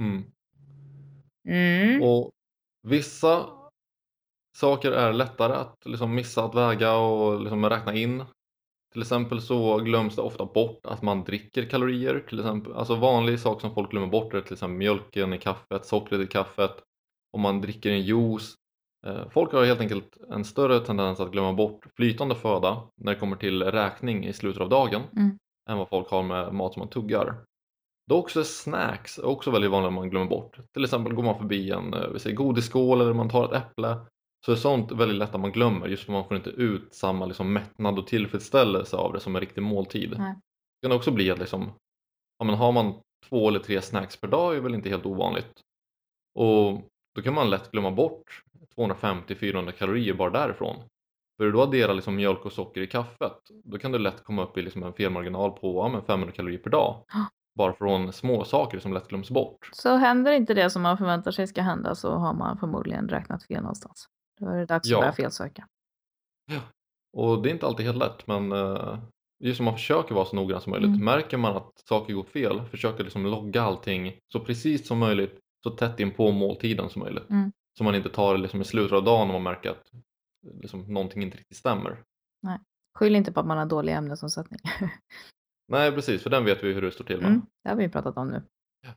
[0.02, 0.24] Mm.
[1.48, 2.04] Mm.
[2.04, 2.32] Och
[2.88, 3.46] vissa
[4.58, 8.24] saker är lättare att liksom missa att väga och liksom räkna in.
[8.94, 12.26] Till exempel så glöms det ofta bort att man dricker kalorier.
[12.30, 15.86] Till exempel, alltså vanlig sak som folk glömmer bort är till exempel mjölken i kaffet,
[15.86, 16.72] sockret i kaffet,
[17.34, 18.56] om man dricker en juice.
[19.08, 23.20] Eh, Folk har helt enkelt en större tendens att glömma bort flytande föda när det
[23.20, 25.38] kommer till räkning i slutet av dagen Mm.
[25.70, 27.36] än vad folk har med mat som man tuggar.
[28.10, 30.58] Dock så är snacks också väldigt vanligt att man glömmer bort.
[30.74, 33.98] Till exempel går man förbi en eh, vi säger, godisskål eller man tar ett äpple
[34.46, 37.26] så är sånt väldigt lätt att man glömmer just för man får inte ut samma
[37.26, 40.16] liksom, mättnad och tillfredsställelse av det som en riktig måltid.
[40.18, 40.36] Nej.
[40.82, 41.72] Det kan också bli att liksom,
[42.40, 42.94] ja, men har man
[43.30, 45.62] två eller tre snacks per dag är väl inte helt ovanligt.
[46.40, 46.82] Och
[47.16, 48.44] då kan man lätt glömma bort
[48.76, 50.76] 250-400 kalorier bara därifrån.
[51.38, 54.44] För du då adderar liksom mjölk och socker i kaffet, då kan du lätt komma
[54.44, 57.04] upp i liksom en felmarginal på ja, men 500 kalorier per dag.
[57.56, 59.70] Bara från små saker som lätt glöms bort.
[59.74, 63.44] Så händer inte det som man förväntar sig ska hända så har man förmodligen räknat
[63.44, 64.10] fel någonstans.
[64.40, 64.98] Då är det dags Ja.
[64.98, 65.68] att börja felsöka.
[67.18, 69.00] Och det är inte alltid helt lätt men eh,
[69.44, 70.88] just om man försöker vara så noggrann som möjligt.
[70.88, 71.06] Mm.
[71.06, 75.70] Märker man att saker går fel, försöker liksom logga allting så precis som möjligt, så
[75.70, 77.30] tätt in på måltiden som möjligt.
[77.30, 77.52] Mm.
[77.78, 79.92] Så man inte tar det liksom i slutet av dagen om man märker att
[80.62, 82.04] liksom, någonting inte riktigt stämmer.
[82.98, 84.60] Skyll inte på att man har dålig ämnesomsättning.
[85.68, 87.28] Nej precis, för den vet vi hur det står till med.
[87.28, 87.42] Mm.
[87.64, 88.42] Det har vi pratat om nu.
[88.86, 88.92] Eh,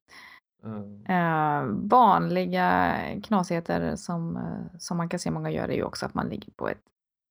[1.09, 6.15] Eh, vanliga knasigheter som, eh, som man kan se många gör är ju också att
[6.15, 6.83] man ligger på ett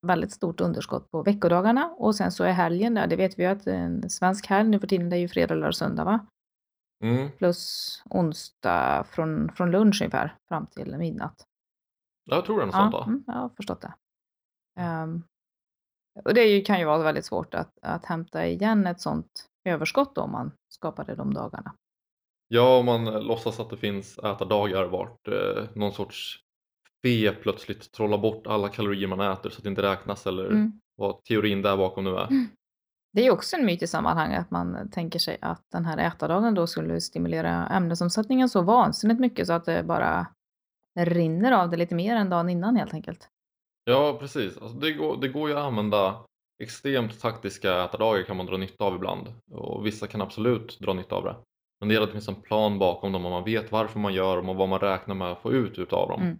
[0.08, 3.50] väldigt stort underskott på veckodagarna och sen så är helgen där, det vet vi ju
[3.50, 6.20] att en svensk helg nu för tiden det är ju fredag, lördag, söndag va?
[7.04, 7.32] Mm.
[7.38, 11.46] Plus onsdag från, från lunch ungefär fram till midnatt.
[12.26, 13.06] Jag tror det är något sånt Ja, då.
[13.06, 13.94] mm, jag har förstått det.
[14.80, 15.24] Ehm,
[16.24, 20.18] och det ju, kan ju vara väldigt svårt att, att hämta igen ett sånt överskott
[20.18, 21.76] om man skapar det de dagarna.
[22.54, 26.38] Ja, om man eh, låtsas att det finns ätardagar vart eh, någon sorts
[27.06, 30.72] fe plötsligt trollar bort alla kalorier man äter så att det inte räknas eller Mm.
[30.95, 32.28] vad teorin där bakom nu är.
[33.14, 36.54] Det är också en myt i sammanhanget att man tänker sig att den här ätardagen
[36.54, 40.28] då skulle stimulera ämnesomsättningen så vansinnigt mycket så att det bara
[40.99, 43.30] rinner av det lite mer än dagen innan helt enkelt.
[43.84, 44.58] Ja, precis.
[44.58, 46.26] Alltså, det, går, det går ju att använda
[46.64, 51.16] extremt taktiska ätardagar kan man dra nytta av ibland och vissa kan absolut dra nytta
[51.16, 51.36] av det.
[51.82, 54.14] Men det gäller att det finns en plan bakom dem och man vet varför man
[54.14, 56.22] gör dem och vad man räknar med att få ut utav dem.
[56.22, 56.38] Mm.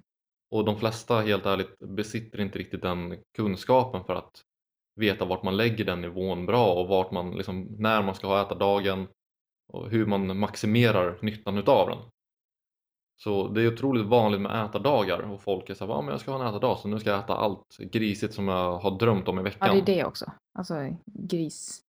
[0.52, 4.42] Och de flesta helt ärligt besitter inte riktigt den kunskapen för att
[4.96, 8.42] veta vart man lägger den nivån bra och vart man, liksom, när man ska ha
[8.42, 9.08] ätardagen
[9.74, 11.98] och hur man maximerar nyttan utav den.
[13.24, 16.32] Så det är otroligt vanligt med ätardagar och folk är såhär, ja men jag ska
[16.32, 19.38] ha en ätardag så nu ska jag äta allt grisigt som jag har drömt om
[19.38, 19.76] i Ja, veckan.
[19.76, 20.32] det är det också.
[20.58, 20.76] Alltså
[21.06, 21.82] gris...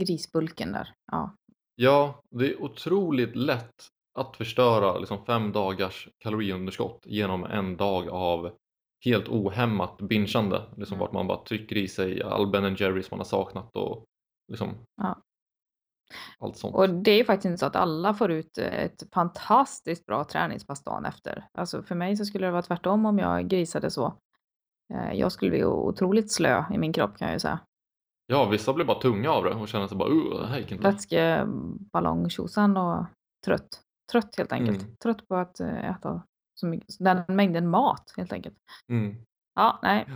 [0.00, 0.94] Grisbulken där.
[1.12, 1.34] Ja.
[1.80, 3.86] Ja, det är otroligt lätt
[4.18, 8.50] att förstöra liksom fem dagars kaloriunderskott genom en dag av
[9.04, 10.62] helt ohämmat bingeande.
[10.76, 11.00] Liksom Mm.
[11.00, 14.04] vart man bara trycker i sig all Ben Jerrys man har saknat och
[14.52, 15.22] liksom Ja.
[16.38, 16.74] allt sånt.
[16.74, 20.84] Och det är ju faktiskt inte så att alla får ut ett fantastiskt bra träningspass
[20.84, 21.48] dagen efter.
[21.52, 24.14] Alltså för mig så skulle det vara tvärtom om jag grisade så.
[24.94, 27.58] Eh, jag skulle bli otroligt slö i min kropp kan jag ju säga.
[28.30, 30.72] Ja, vissa blir bara tunga av det och känner sig bara uh, det här gick
[30.72, 30.84] inte.
[30.90, 33.06] Vätskeballong och
[33.44, 33.82] trött.
[34.12, 34.82] Trött helt enkelt.
[34.82, 34.96] Mm.
[34.96, 36.22] Trött på att eh, äta
[36.60, 38.56] så mycket, den mängden mat helt enkelt.
[38.88, 39.16] Mm.
[39.54, 40.06] Ja, nej.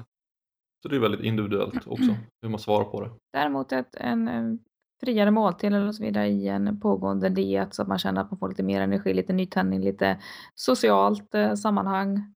[0.82, 3.10] Så det är väldigt individuellt också hur man svarar på det.
[3.32, 4.58] Däremot ett, en, en
[5.04, 8.38] friare måltid eller så vidare i en pågående diet så att man känner att man
[8.38, 10.22] får lite mer energi, lite nytändning, lite
[10.54, 12.34] socialt eh, sammanhang.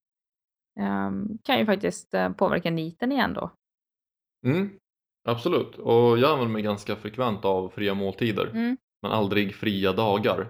[0.80, 3.50] Ehm, kan ju faktiskt eh, påverka niten igen då.
[4.46, 4.70] Mm.
[5.28, 8.76] Absolut, och jag använder mig ganska frekvent av fria måltider Mm.
[9.02, 10.48] men aldrig fria dagar.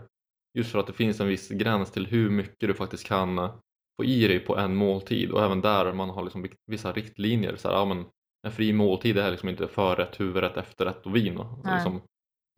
[0.58, 3.54] Just för att det finns en viss gräns till hur mycket du faktiskt kan eh,
[4.00, 7.56] få i dig på en måltid och även där man har liksom vissa riktlinjer.
[7.56, 8.04] Så här, ja, men
[8.46, 11.40] en fri måltid är liksom inte förrätt, huvudrätt, efterrätt och vin.
[11.64, 11.74] Nej.
[11.74, 12.00] Liksom,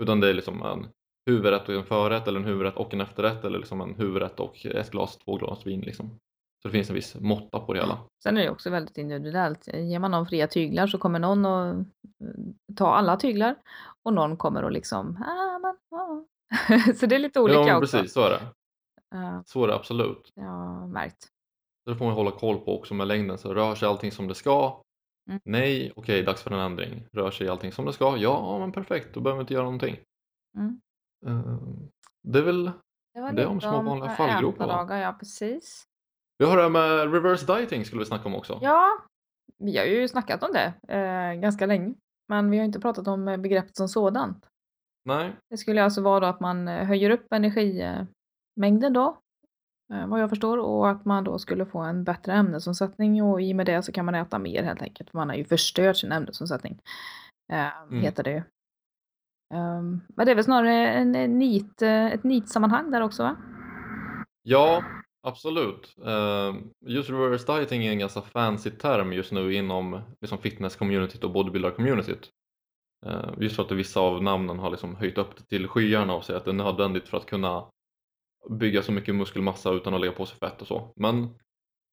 [0.03, 0.89] utan det är liksom en
[1.31, 4.67] huvudrätt och en förrätt eller en huvudrätt och en efterrätt eller liksom en huvudrätt och
[4.67, 5.81] ett glas, två glas vin.
[5.81, 6.19] Liksom.
[6.63, 7.99] Så det finns en viss måtta på det hela.
[8.23, 9.69] Sen är det också väldigt individuellt.
[9.75, 11.85] Ger man någon fria tyglar så kommer någon att eh,
[12.77, 13.55] ta alla tyglar
[14.03, 16.25] och någon kommer att liksom, ah, men, ah.
[16.95, 17.97] Så det är lite olika ja, också.
[17.97, 18.41] precis, så är det.
[19.19, 20.33] Eh, Så är det absolut.
[20.37, 21.23] har märkt.
[21.85, 23.39] Så det får man hålla koll på också med längden.
[23.39, 24.83] Så rör sig allting som det ska?
[25.29, 25.41] Mm.
[25.45, 27.07] Nej, okej, dags för en ändring.
[27.13, 28.17] Rör sig allting som det ska?
[28.17, 29.97] Ja, men perfekt, då behöver vi inte göra någonting.
[30.57, 30.81] Mm.
[31.27, 31.89] Ehm,
[32.23, 32.71] Det är väl,
[33.15, 35.88] Det var Det om små vanliga fallgropar, ja precis.
[36.39, 38.59] Vi har det här med reverse dieting skulle vi snacka om också.
[38.63, 38.89] Ja,
[39.59, 41.95] vi har ju snackat om det eh, ganska länge.
[42.29, 44.47] Men vi har inte pratat om eh, begreppet som sådant.
[45.05, 49.19] Nej, Det skulle alltså vara då att man eh, höjer upp energimängden då,
[49.93, 53.53] eh, vad jag förstår, och att man då skulle få en bättre ämnesomsättning och i
[53.53, 55.11] och med det så kan man äta mer helt enkelt.
[55.11, 56.81] för Man har ju förstört sin ämnesomsättning,
[57.53, 58.01] eh, Mm.
[58.01, 58.43] heter det ju.
[59.55, 63.37] Ehm, men det är väl snarare en, en nit, ett nitsammanhang där också va?
[64.43, 64.83] ja,
[65.29, 65.97] absolut.
[66.07, 71.31] Ehm, Just reverse dieting är en ganska fancy term just nu inom liksom fitness-communityt och
[71.31, 72.29] bodybuilder-communityt.
[73.07, 76.25] Ehm, Just för att vissa av namnen har liksom höjt upp det till skyarna och
[76.25, 77.71] säger att det är nödvändigt för att kunna
[78.51, 80.93] bygga så mycket muskelmassa utan att lägga på sig fett och så.
[80.97, 81.35] Men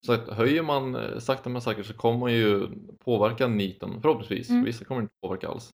[0.06, 2.68] så att höjer man eh, sakta men säkert så kommer man ju
[3.00, 4.50] påverka niten förhoppningsvis.
[4.50, 4.64] Mm.
[4.64, 5.70] Vissa kommer inte påverka alls.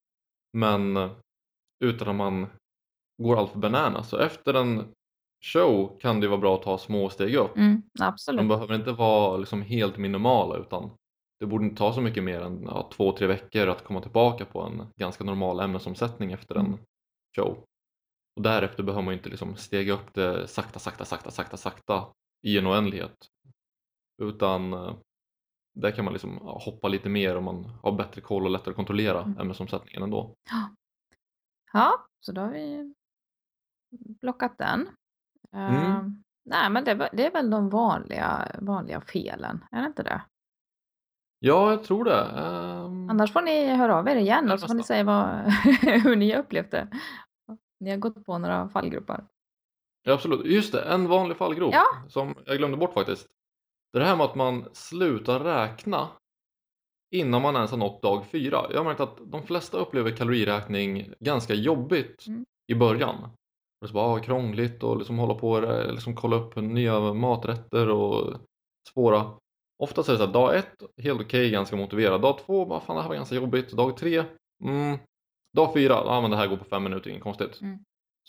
[0.54, 1.12] Men eh,
[1.84, 2.48] utan att man
[3.24, 4.04] går allt för banana.
[4.04, 4.94] Så efter en
[5.42, 7.58] show kan det vara bra att ta små steg upp.
[7.58, 8.48] Mm, De absolut.
[8.50, 10.98] behöver inte vara liksom helt minimala utan
[11.40, 14.46] det borde inte ta så mycket mer än ja, två, tre veckor att komma tillbaka
[14.46, 16.80] på en ganska normal ämnesomsättning efter en Mm.
[17.36, 17.64] show.
[18.36, 22.08] Och därefter behöver man inte liksom stega upp det sakta, sakta, sakta, sakta, sakta
[22.48, 23.28] i en oändlighet.
[24.22, 24.94] Utan eh,
[25.74, 28.70] där kan man liksom ja, hoppa lite mer om man har bättre koll och lättare
[28.70, 29.38] att kontrollera Mm.
[29.40, 30.36] ämnesomsättningen ändå.
[31.74, 32.94] Ja, så då har vi
[34.22, 34.90] blockat den.
[35.54, 35.76] Mm.
[35.76, 40.22] Ehm, nej, men det, det är väl de vanliga, vanliga felen, är det inte det?
[41.40, 42.22] Ja, jag tror det.
[42.24, 45.28] Ehm, Annars får ni höra av er igen och så får ni säga vad,
[46.04, 46.88] hur ni har upplevt det.
[47.80, 49.28] Ni har gått på några fallgropar.
[50.04, 50.46] Ja, absolut.
[50.46, 51.84] Just det, en vanlig fallgrop Ja.
[52.08, 53.28] som jag glömde bort faktiskt.
[53.94, 56.08] Det här med att man slutar räkna
[57.12, 58.62] innan man ens har nått dag fyra.
[58.72, 62.46] Jag har märkt att de flesta upplever kaloriräkning ganska jobbigt Mm.
[62.68, 63.16] i början.
[63.84, 67.90] Är så bara ah, krångligt och liksom hålla på och liksom kolla upp nya maträtter
[67.90, 68.38] och
[68.90, 69.32] spåra.
[69.84, 72.22] Oftast är det så här, dag ett, helt okej, ganska motiverad.
[72.22, 73.72] Dag två, bara fan det här var ganska jobbigt.
[73.72, 74.24] Dag tre,
[74.64, 74.98] mm.
[75.58, 77.62] Dag fyra, ja men det här går på fem minuter, inget konstigt.
[77.62, 77.80] Mm.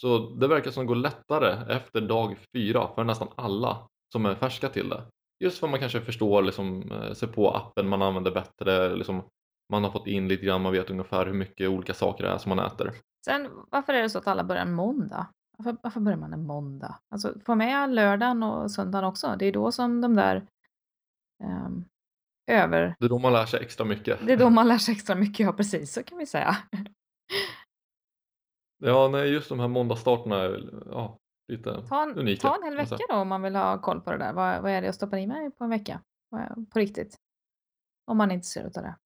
[0.00, 4.34] Så det verkar som det går lättare efter dag fyra för nästan alla som är
[4.34, 5.03] färska till det.
[5.44, 9.22] Just för att man kanske förstår, liksom, eh, ser på appen man använder bättre, liksom,
[9.72, 12.38] man har fått in lite grann, man vet ungefär hur mycket olika saker det är
[12.38, 12.92] som man äter.
[13.24, 15.26] Sen, varför är det så att alla börjar en måndag?
[15.59, 16.98] Varför, varför börjar man en måndag?
[17.09, 19.36] Alltså, få med lördagen och söndagen också.
[19.38, 20.46] Det är då som de där
[21.44, 21.84] ehm,
[22.50, 22.94] över...
[22.98, 24.26] Det är då man lär sig extra mycket.
[24.26, 26.57] Det är då man lär sig extra mycket, ja precis, så kan vi säga.
[28.84, 32.48] Ja, nej, just de här måndagsstarterna är ja, lite Ta en, unika.
[32.48, 34.32] ta en hel vecka då om man vill ha koll på det där.
[34.32, 36.00] Vad, vad är det jag stoppar i mig på en vecka?
[36.72, 37.16] På riktigt.
[38.07, 38.96] Om man är intresserad av det.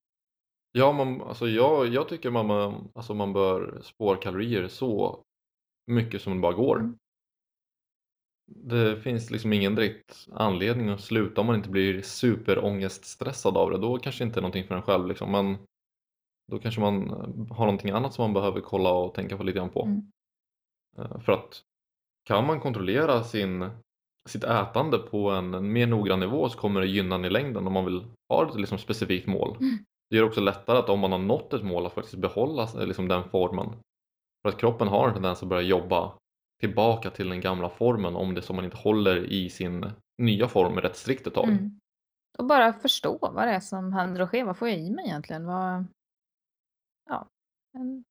[0.73, 5.23] Ja, man, alltså jag, jag tycker man, man, alltså man bör spåra kalorier så
[5.87, 6.77] mycket som det bara går.
[6.77, 6.99] Mm.
[8.47, 13.79] Det finns liksom ingen direkt anledning att sluta om man inte blir superångeststressad av det.
[13.79, 15.33] Då kanske det inte är någonting för en själv liksom.
[15.33, 15.57] Men
[16.53, 19.59] då kanske man eh, har någonting annat som man behöver kolla och tänka på lite
[19.59, 19.83] grann på.
[19.83, 20.03] Mm.
[20.99, 21.63] Eh, För att
[22.25, 23.71] kan man kontrollera sin
[24.29, 27.73] sitt ätande på en, mer noggrann nivå så kommer det gynna en i längden om
[27.73, 29.57] man vill ha ett liksom, specifikt mål.
[29.61, 29.79] Mm.
[30.11, 32.87] Det gör också lättare att om man har nått ett mål att faktiskt behålla eh,
[32.87, 33.69] liksom, den formen.
[34.47, 36.13] För att kroppen har en tendens att börja jobba
[36.61, 40.81] tillbaka till den gamla formen om det så man inte håller i sin nya form
[40.81, 41.49] rätt strikt ett tag.
[41.49, 41.81] Mm.
[42.39, 44.45] Och bara förstå vad det är som händer och sker.
[44.45, 45.47] Vad får jag i mig egentligen?
[45.47, 45.87] Vad...
[47.11, 47.29] Ja,
[47.75, 48.05] en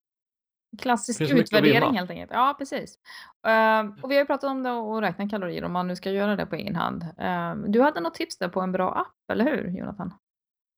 [0.81, 2.31] klassisk utvärdering helt enkelt.
[2.31, 2.99] Ja, precis.
[3.47, 6.11] Eh, och vi har ju pratat om det och räkna kalorier om man nu ska
[6.11, 7.03] göra det på egen hand.
[7.17, 10.13] Eh, du hade något tips där på en bra app, eller hur Jonathan?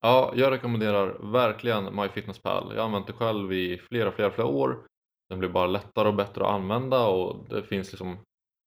[0.02, 2.72] Ja, jag rekommenderar verkligen MyFitnessPal.
[2.76, 4.88] Jag har använt det själv i flera, flera, flera år.
[5.30, 8.18] Den blir bara lättare och bättre att använda och det finns liksom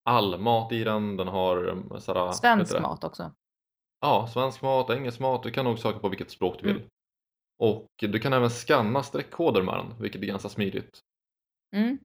[0.05, 1.17] all mat i den.
[1.17, 3.33] Den har eh, sådär, Svensk mat också.
[4.01, 5.43] Ja, svensk mat, engelsk mat.
[5.43, 6.77] Du kan nog söka på vilket språk du vill.
[6.77, 6.89] Mm.
[7.59, 11.01] Och du kan även scanna streckkoder med den, vilket är ganska smidigt.
[11.77, 11.99] Mm.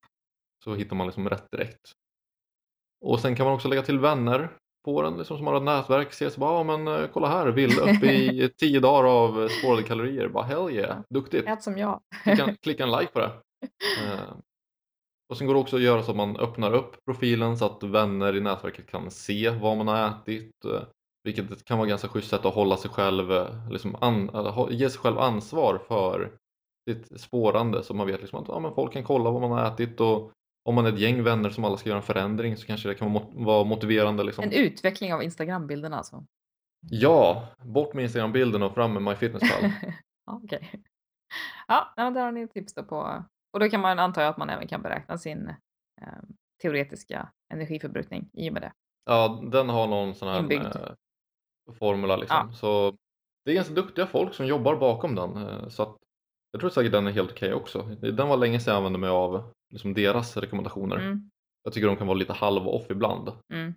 [0.63, 1.91] Så hittar man liksom rätt direkt.
[3.05, 6.13] Och sen kan man också lägga till vänner på den liksom som har ett nätverk.
[6.13, 9.83] Se så bara, ja men eh, kolla här, Ville uppe i 10 dagar av spårade
[9.83, 10.27] kalorier.
[10.27, 11.47] Bara hell yeah, duktigt.
[11.47, 12.01] Ät som jag.
[12.23, 13.31] Klicka, klicka en like på det.
[14.03, 14.33] Eh,
[15.29, 17.83] och sen går det också att göra så att man öppnar upp profilen så att
[17.83, 20.65] vänner i nätverket kan se vad man har ätit.
[20.65, 20.81] eh,
[21.23, 24.29] Vilket kan vara ganska schysst sätt att hålla sig själv, eh, liksom an,
[24.71, 26.37] ge sig själv ansvar för
[26.89, 29.67] sitt spårande så man vet liksom att ja, men folk kan kolla vad man har
[29.67, 30.31] ätit och
[30.69, 32.95] om man är ett gäng vänner som alla ska göra en förändring så kanske det
[32.95, 34.23] kan vara mot- vara motiverande.
[34.23, 34.43] Liksom.
[34.43, 36.25] En utveckling av Instagram-bilderna alltså.
[36.89, 39.71] Ja, bort med Instagram-bilden och fram med MyFitnessPal.
[40.25, 40.69] ja, okej.
[41.67, 43.23] Ja, nej, men där har ni ett tips då på.
[43.55, 45.47] Och då kan man anta att man även kan beräkna sin
[46.01, 46.07] eh,
[46.61, 48.73] teoretiska energiförbrukning i och med det.
[49.05, 50.65] Ja, den har någon sån här Inbyggd.
[50.65, 52.53] eh, formula liksom.
[52.53, 52.95] Så
[53.45, 55.37] det är ganska duktiga folk som jobbar bakom den.
[55.37, 55.97] eh, Så att
[56.51, 57.81] jag tror säkert den är helt okej också.
[58.01, 60.97] Den var länge sedan jag använde mig av liksom deras rekommendationer.
[60.97, 61.31] Mm,
[61.63, 63.29] Jag tycker de kan vara lite halv off ibland.
[63.53, 63.73] mm.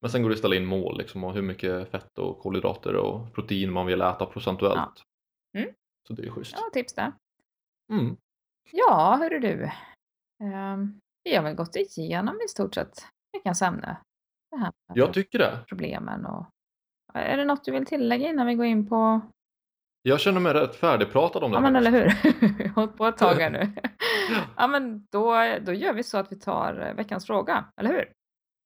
[0.00, 2.94] Men sen går det att ställa in mål liksom, och hur mycket fett och kolhydrater
[2.96, 5.04] och protein man vill äta procentuellt.
[5.52, 5.60] Ja.
[5.60, 5.74] Mm.
[6.08, 6.52] Så det är schysst.
[6.56, 7.12] Ja, tips där.
[7.92, 8.16] Mm.
[8.70, 9.70] Ja, hörru du.
[10.44, 13.96] Ehm, vi har väl gått igenom i stort sett veckans ämne.
[14.50, 15.58] Det här Jag tycker det.
[15.68, 16.46] problemen och
[17.14, 19.20] är det något du vill tillägga innan vi går in på
[20.02, 22.68] Jag känner mig rätt färdigpratad om det Ja, här men eller hur?
[22.74, 23.72] Hållit på ett tag här nu.
[24.56, 28.12] Ja, men då, då gör vi så att vi tar eh, veckans fråga, eller hur?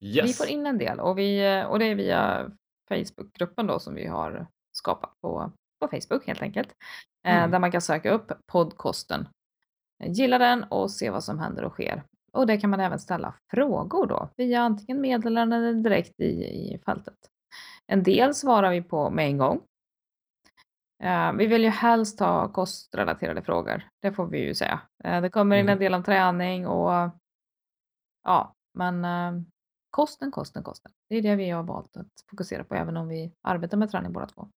[0.01, 0.39] Vi Yes!
[0.39, 2.51] får in en del och, vi, och det är via
[2.91, 6.69] Facebookgruppen då som vi har skapat på, på Facebook helt enkelt.
[7.27, 7.51] Eh, Mm.
[7.51, 9.29] Där man kan söka upp podcasten.
[10.05, 12.03] Gilla den och se vad som händer och sker.
[12.33, 16.81] Och det kan man även ställa frågor då via antingen meddelanden eller direkt i, i
[16.85, 17.15] fältet.
[17.87, 19.61] En del svarar vi på med en gång.
[21.03, 24.81] Eh, vi vill ju helst ha kostrelaterade frågor, det får vi ju säga.
[25.05, 25.73] Eh, det kommer in Mm.
[25.73, 27.11] en del om träning och
[28.25, 29.43] ja, men eh,
[29.91, 30.93] kosten, kosten, kosten.
[31.09, 34.13] Det är det vi har valt att fokusera på, även om vi arbetar med träning
[34.13, 34.49] båda två.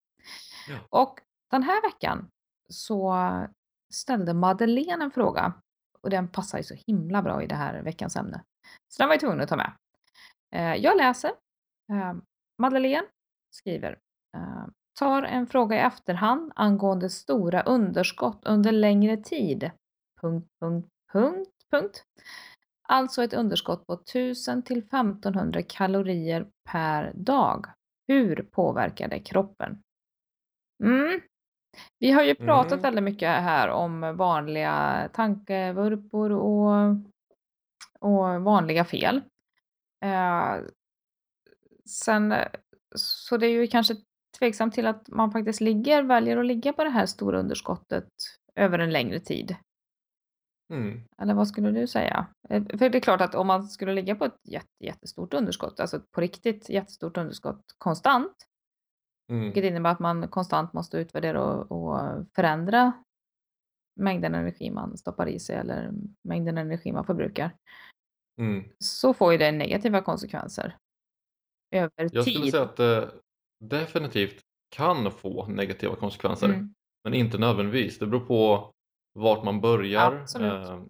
[0.69, 0.77] Ja.
[0.89, 1.19] Och
[1.51, 2.27] den här veckan
[2.69, 3.13] så
[3.91, 5.53] ställde Madeleine en fråga
[6.01, 8.43] och den passar ju så himla bra i det här veckans ämne.
[8.87, 9.73] Så den var jag tvungen att ta med.
[10.55, 11.29] Eh, jag läser.
[11.91, 12.13] Eh,
[12.57, 13.07] Madeleine
[13.51, 13.99] skriver
[14.37, 14.65] eh,
[14.99, 19.71] tar en fråga i efterhand angående stora underskott under längre tid.
[20.21, 22.03] Punkt, punkt, punkt, punkt.
[22.87, 27.65] Alltså ett underskott på 1000 till 1500 kalorier per dag.
[28.07, 29.81] Hur påverkar det kroppen?
[30.83, 31.21] Mm.
[31.99, 32.81] Vi har ju pratat Mm.
[32.81, 36.95] väldigt mycket här om vanliga tankevurpor och,
[37.99, 39.21] och vanliga fel.
[40.05, 40.55] Eh,
[41.89, 42.47] sen, eh,
[42.95, 43.95] så det är ju kanske
[44.39, 48.09] tveksamt till att man faktiskt ligger, väljer att ligga på det här stora underskottet
[48.55, 49.55] över en längre tid.
[50.73, 51.01] Mm.
[51.21, 52.27] Eller vad skulle du säga?
[52.49, 55.79] Eh, För det är klart att om man skulle ligga på ett jätte, jättestort underskott,
[55.79, 58.33] alltså på riktigt jättestort underskott konstant,
[59.31, 59.43] Mm.
[59.43, 62.91] vilket innebär att man konstant måste utvärdera och, och förändra
[63.99, 65.91] mängden energi man stoppar i sig eller
[66.23, 67.51] mängden energi man förbrukar,
[68.39, 68.63] Mm.
[68.79, 70.77] så får ju det negativa konsekvenser
[71.75, 72.51] över Jag skulle tid.
[72.51, 73.11] säga att det
[73.59, 74.41] definitivt
[74.75, 76.47] kan få negativa konsekvenser.
[76.49, 76.73] Mm.
[77.03, 77.99] Men inte nödvändigtvis.
[77.99, 78.71] Det beror på
[79.13, 80.25] vart man börjar.
[80.39, 80.83] Eh,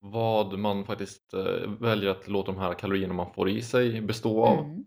[0.00, 4.44] vad man faktiskt eh, väljer att låta de här kalorierna man får i sig bestå
[4.46, 4.64] av.
[4.64, 4.84] Mm.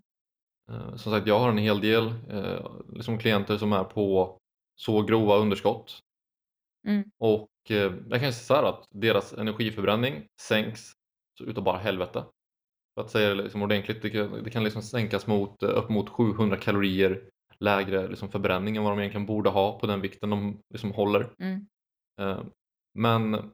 [0.71, 4.37] Eh, som sagt, jag har en hel del eh, liksom klienter som är på
[4.75, 5.99] så grova underskott.
[6.87, 7.11] Mm.
[7.19, 10.91] Och eh, jag kan säga så här att deras energiförbränning sänks
[11.37, 12.23] så utav bara helvete.
[12.95, 16.09] För att säga det liksom ordentligt, det kan, det kan liksom sänkas mot upp mot
[16.09, 20.59] 700 kalorier lägre liksom förbränning än vad de egentligen borde ha på den vikten de
[20.73, 21.33] liksom håller.
[21.39, 21.67] Mm.
[22.93, 23.51] Men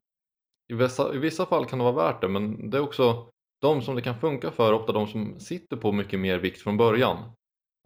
[0.67, 3.29] i vissa, i vissa fall kan det vara värt det men det är också
[3.61, 6.77] de som det kan funka för ofta de som sitter på mycket mer vikt från
[6.77, 7.17] början.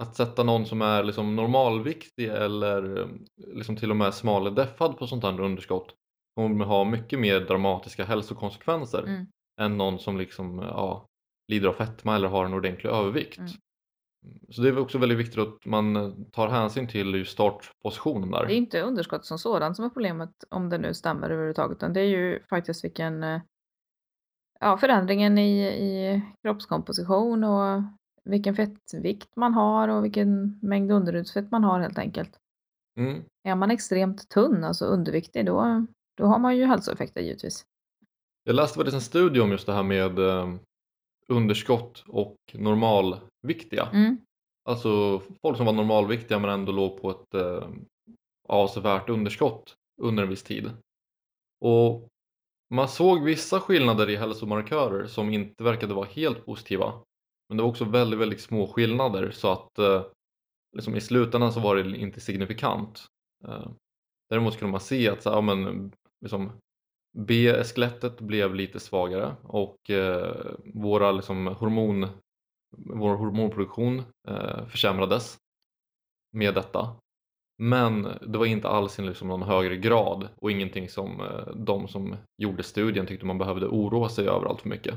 [0.01, 3.07] Att sätta någon som är liksom normalviktig eller eh,
[3.53, 5.95] liksom till och med smaldeffad på sånt här underskott
[6.36, 9.26] kommer ha mycket mer dramatiska hälsokonsekvenser Mm.
[9.61, 11.05] än någon som liksom, ja,
[11.51, 13.38] lider av fetma eller har en ordentlig övervikt.
[13.38, 13.51] Mm.
[14.49, 18.45] Så det är också väldigt viktigt att man eh, tar hänsyn till just startpositionen där.
[18.45, 21.93] Det är inte underskott som sådant som är problemet om det nu stämmer överhuvudtaget, utan
[21.93, 23.41] det är ju faktiskt vilken eh,
[24.62, 27.84] ja, förändringen i, i kroppskomposition och
[28.24, 32.38] vilken fettvikt man har och vilken mängd underhudsfett man har helt enkelt.
[32.99, 33.24] Mm.
[33.43, 35.86] Är man extremt tunn, alltså underviktig, då,
[36.18, 37.66] då har man ju hälsoeffekter givetvis.
[38.43, 40.53] Jag läste faktiskt en studie om just det här med eh,
[41.28, 43.89] underskott och normalviktiga.
[43.93, 44.18] Mm.
[44.70, 47.70] Alltså folk som var normalviktiga men ändå låg på ett eh,
[48.47, 50.72] avsevärt underskott under en viss tid.
[51.62, 52.07] Och
[52.72, 56.93] man såg vissa skillnader i hälsomarkörer som inte verkade vara helt positiva.
[57.49, 60.05] Men det var också väldigt, väldigt små skillnader så att eh,
[60.76, 63.05] liksom i slutändan så var det inte signifikant.
[63.47, 63.72] Eh,
[64.30, 65.91] däremot kunde man se att så, här, ja, men,
[66.22, 66.51] liksom,
[67.17, 72.07] B-skelettet blev lite svagare och eh, våra liksom, hormon,
[72.78, 75.38] vår hormonproduktion eh, försämrades
[76.34, 76.95] med detta.
[77.64, 82.16] Men det var inte alls liksom någon högre grad och ingenting som eh, de som
[82.38, 84.95] gjorde studien tyckte man behövde oroa sig över allt för mycket.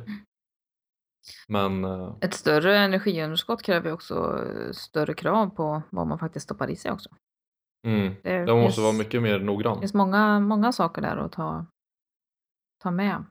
[1.49, 4.15] Men eh, Ett större energiunderskott kräver också
[4.47, 7.11] eh, större krav på vad man faktiskt stoppar i sig också.
[7.87, 9.81] mm, Det det måste vara mycket mer det noggrann.
[9.81, 11.67] finns många, många saker där att ta,
[12.83, 13.25] ta med.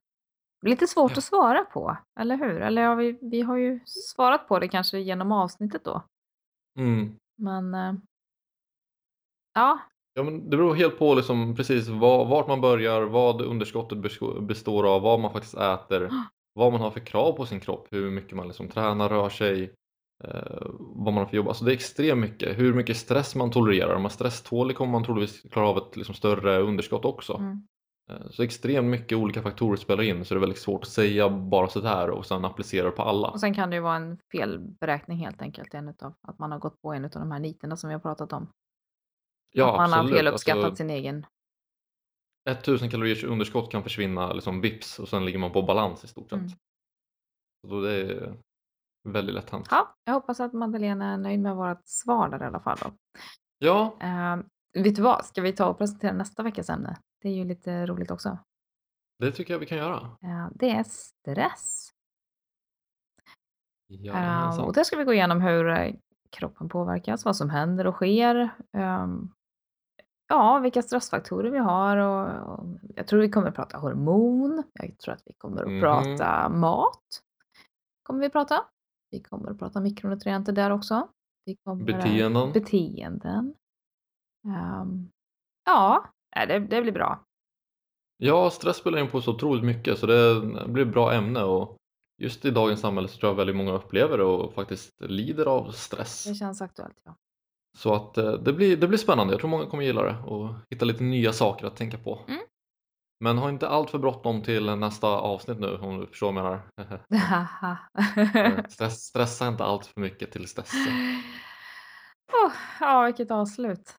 [0.62, 2.62] Lite svårt att svara på, eller hur?
[2.62, 6.04] Eller ja, vi, vi har ju svarat på det kanske genom avsnittet då.
[6.80, 7.16] Mm.
[7.38, 7.76] Men
[9.54, 9.80] ja,
[10.16, 13.98] Ja, men det beror helt på liksom precis var, vart man börjar, vad underskottet
[14.48, 16.10] består av, vad man faktiskt äter,
[16.54, 19.74] vad man har för krav på sin kropp, hur mycket man liksom tränar, rör sig,
[20.24, 21.48] eh, vad man har för jobb.
[21.48, 22.60] Alltså det är extremt mycket.
[22.60, 23.96] Hur mycket stress man tolererar.
[23.96, 27.34] Om man är stresstålig kommer man troligtvis klara av ett liksom större underskott också.
[27.34, 27.68] mm.
[28.12, 31.30] Eh, Så extremt mycket olika faktorer spelar in så det är väldigt svårt att säga
[31.30, 33.28] bara sådär och sen applicera det på alla.
[33.30, 35.74] och sen kan det ju vara en felberäkning helt enkelt.
[35.74, 38.00] En utav, att man har gått på en av de här niterna som vi har
[38.00, 38.48] pratat om.
[39.56, 40.18] Ja, att man har absolut.
[40.20, 41.26] feluppskattat Alltså, sin egen.
[42.50, 46.30] 1000 kaloriers underskott kan försvinna liksom vips och sen ligger man på balans i stort
[46.30, 46.40] sett.
[46.40, 46.50] Mm.
[47.62, 48.38] Så då det är
[49.10, 49.68] väldigt lätt hänt.
[49.72, 52.78] Ja, jag hoppas att Madeleine är nöjd med vårt svar där i alla fall.
[52.82, 52.92] Då.
[53.58, 54.38] Ja, Eh,
[54.84, 56.98] vet du vad, ska vi ta och presentera nästa veckas ämne?
[57.22, 58.38] Det är ju lite roligt också.
[59.20, 59.98] det tycker jag vi kan göra.
[60.22, 61.90] Eh, det är stress.
[63.90, 64.66] Eh, Jajamensan.
[64.66, 65.96] och där ska vi gå igenom hur eh,
[66.30, 68.50] kroppen påverkas, vad som händer och sker.
[68.74, 69.32] ehm,
[70.28, 72.66] ja, vilka stressfaktorer vi har och, och
[72.96, 74.64] jag tror vi kommer att prata hormon.
[74.74, 75.82] Jag tror att vi kommer att Mhm.
[75.82, 77.02] prata mat.
[78.04, 78.64] Kommer vi prata.
[79.12, 81.08] Vi kommer att prata mikronutrienter där också.
[81.46, 82.52] Vi kommer att- Beteenden.
[82.52, 83.56] Beteenden.
[84.48, 85.10] Ehm,
[85.66, 86.06] ja,
[86.48, 87.24] det, det blir bra.
[88.18, 91.78] Ja, stress spelar in på så otroligt mycket så det blir ett bra ämne och
[92.22, 95.72] just i dagens samhälle så tror jag väldigt många upplever det och faktiskt lider av
[95.72, 96.26] stress.
[96.26, 97.02] Det känns aktuellt.
[97.04, 97.16] Ja.
[97.78, 99.34] Så att eh, det blir, det blir spännande.
[99.34, 102.20] Jag tror många kommer gilla det och hitta lite nya saker att tänka på.
[102.28, 102.40] Mm.
[103.20, 106.62] Men ha inte allt för bråttom till nästa avsnitt nu om du förstår vad jag
[106.78, 107.06] menar.
[108.36, 110.72] Eh, Stress, stressa inte allt för mycket till dess.
[112.34, 113.96] oh, ja, vilket avslut.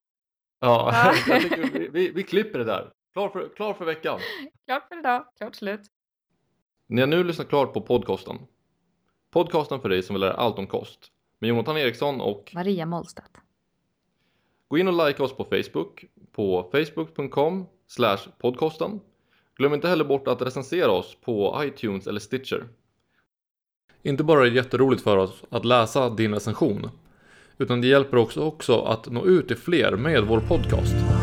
[0.60, 1.14] Ja, Ja.
[1.26, 2.92] jag tycker vi, vi, vi klipper det där.
[3.12, 4.20] Klar för, klar för veckan.
[4.66, 5.24] Klart för idag.
[5.38, 5.80] Klart slut.
[6.88, 8.38] Ni har nu lyssnat klart på podcasten.
[9.32, 11.08] Podcasten för dig som vill lära allt om kost.
[11.40, 13.43] Med Jonathan Eriksson och Maria Mollstedt
[14.68, 17.66] gå in och likea oss på Facebook på facebook.com
[18.38, 19.00] podcasten.
[19.56, 22.64] Glöm inte heller bort att recensera oss på iTunes eller Stitcher.
[24.02, 26.90] Inte bara är det jätteroligt för oss att läsa din recension,
[27.58, 31.13] utan det hjälper också, också att nå ut till fler med vår podcast.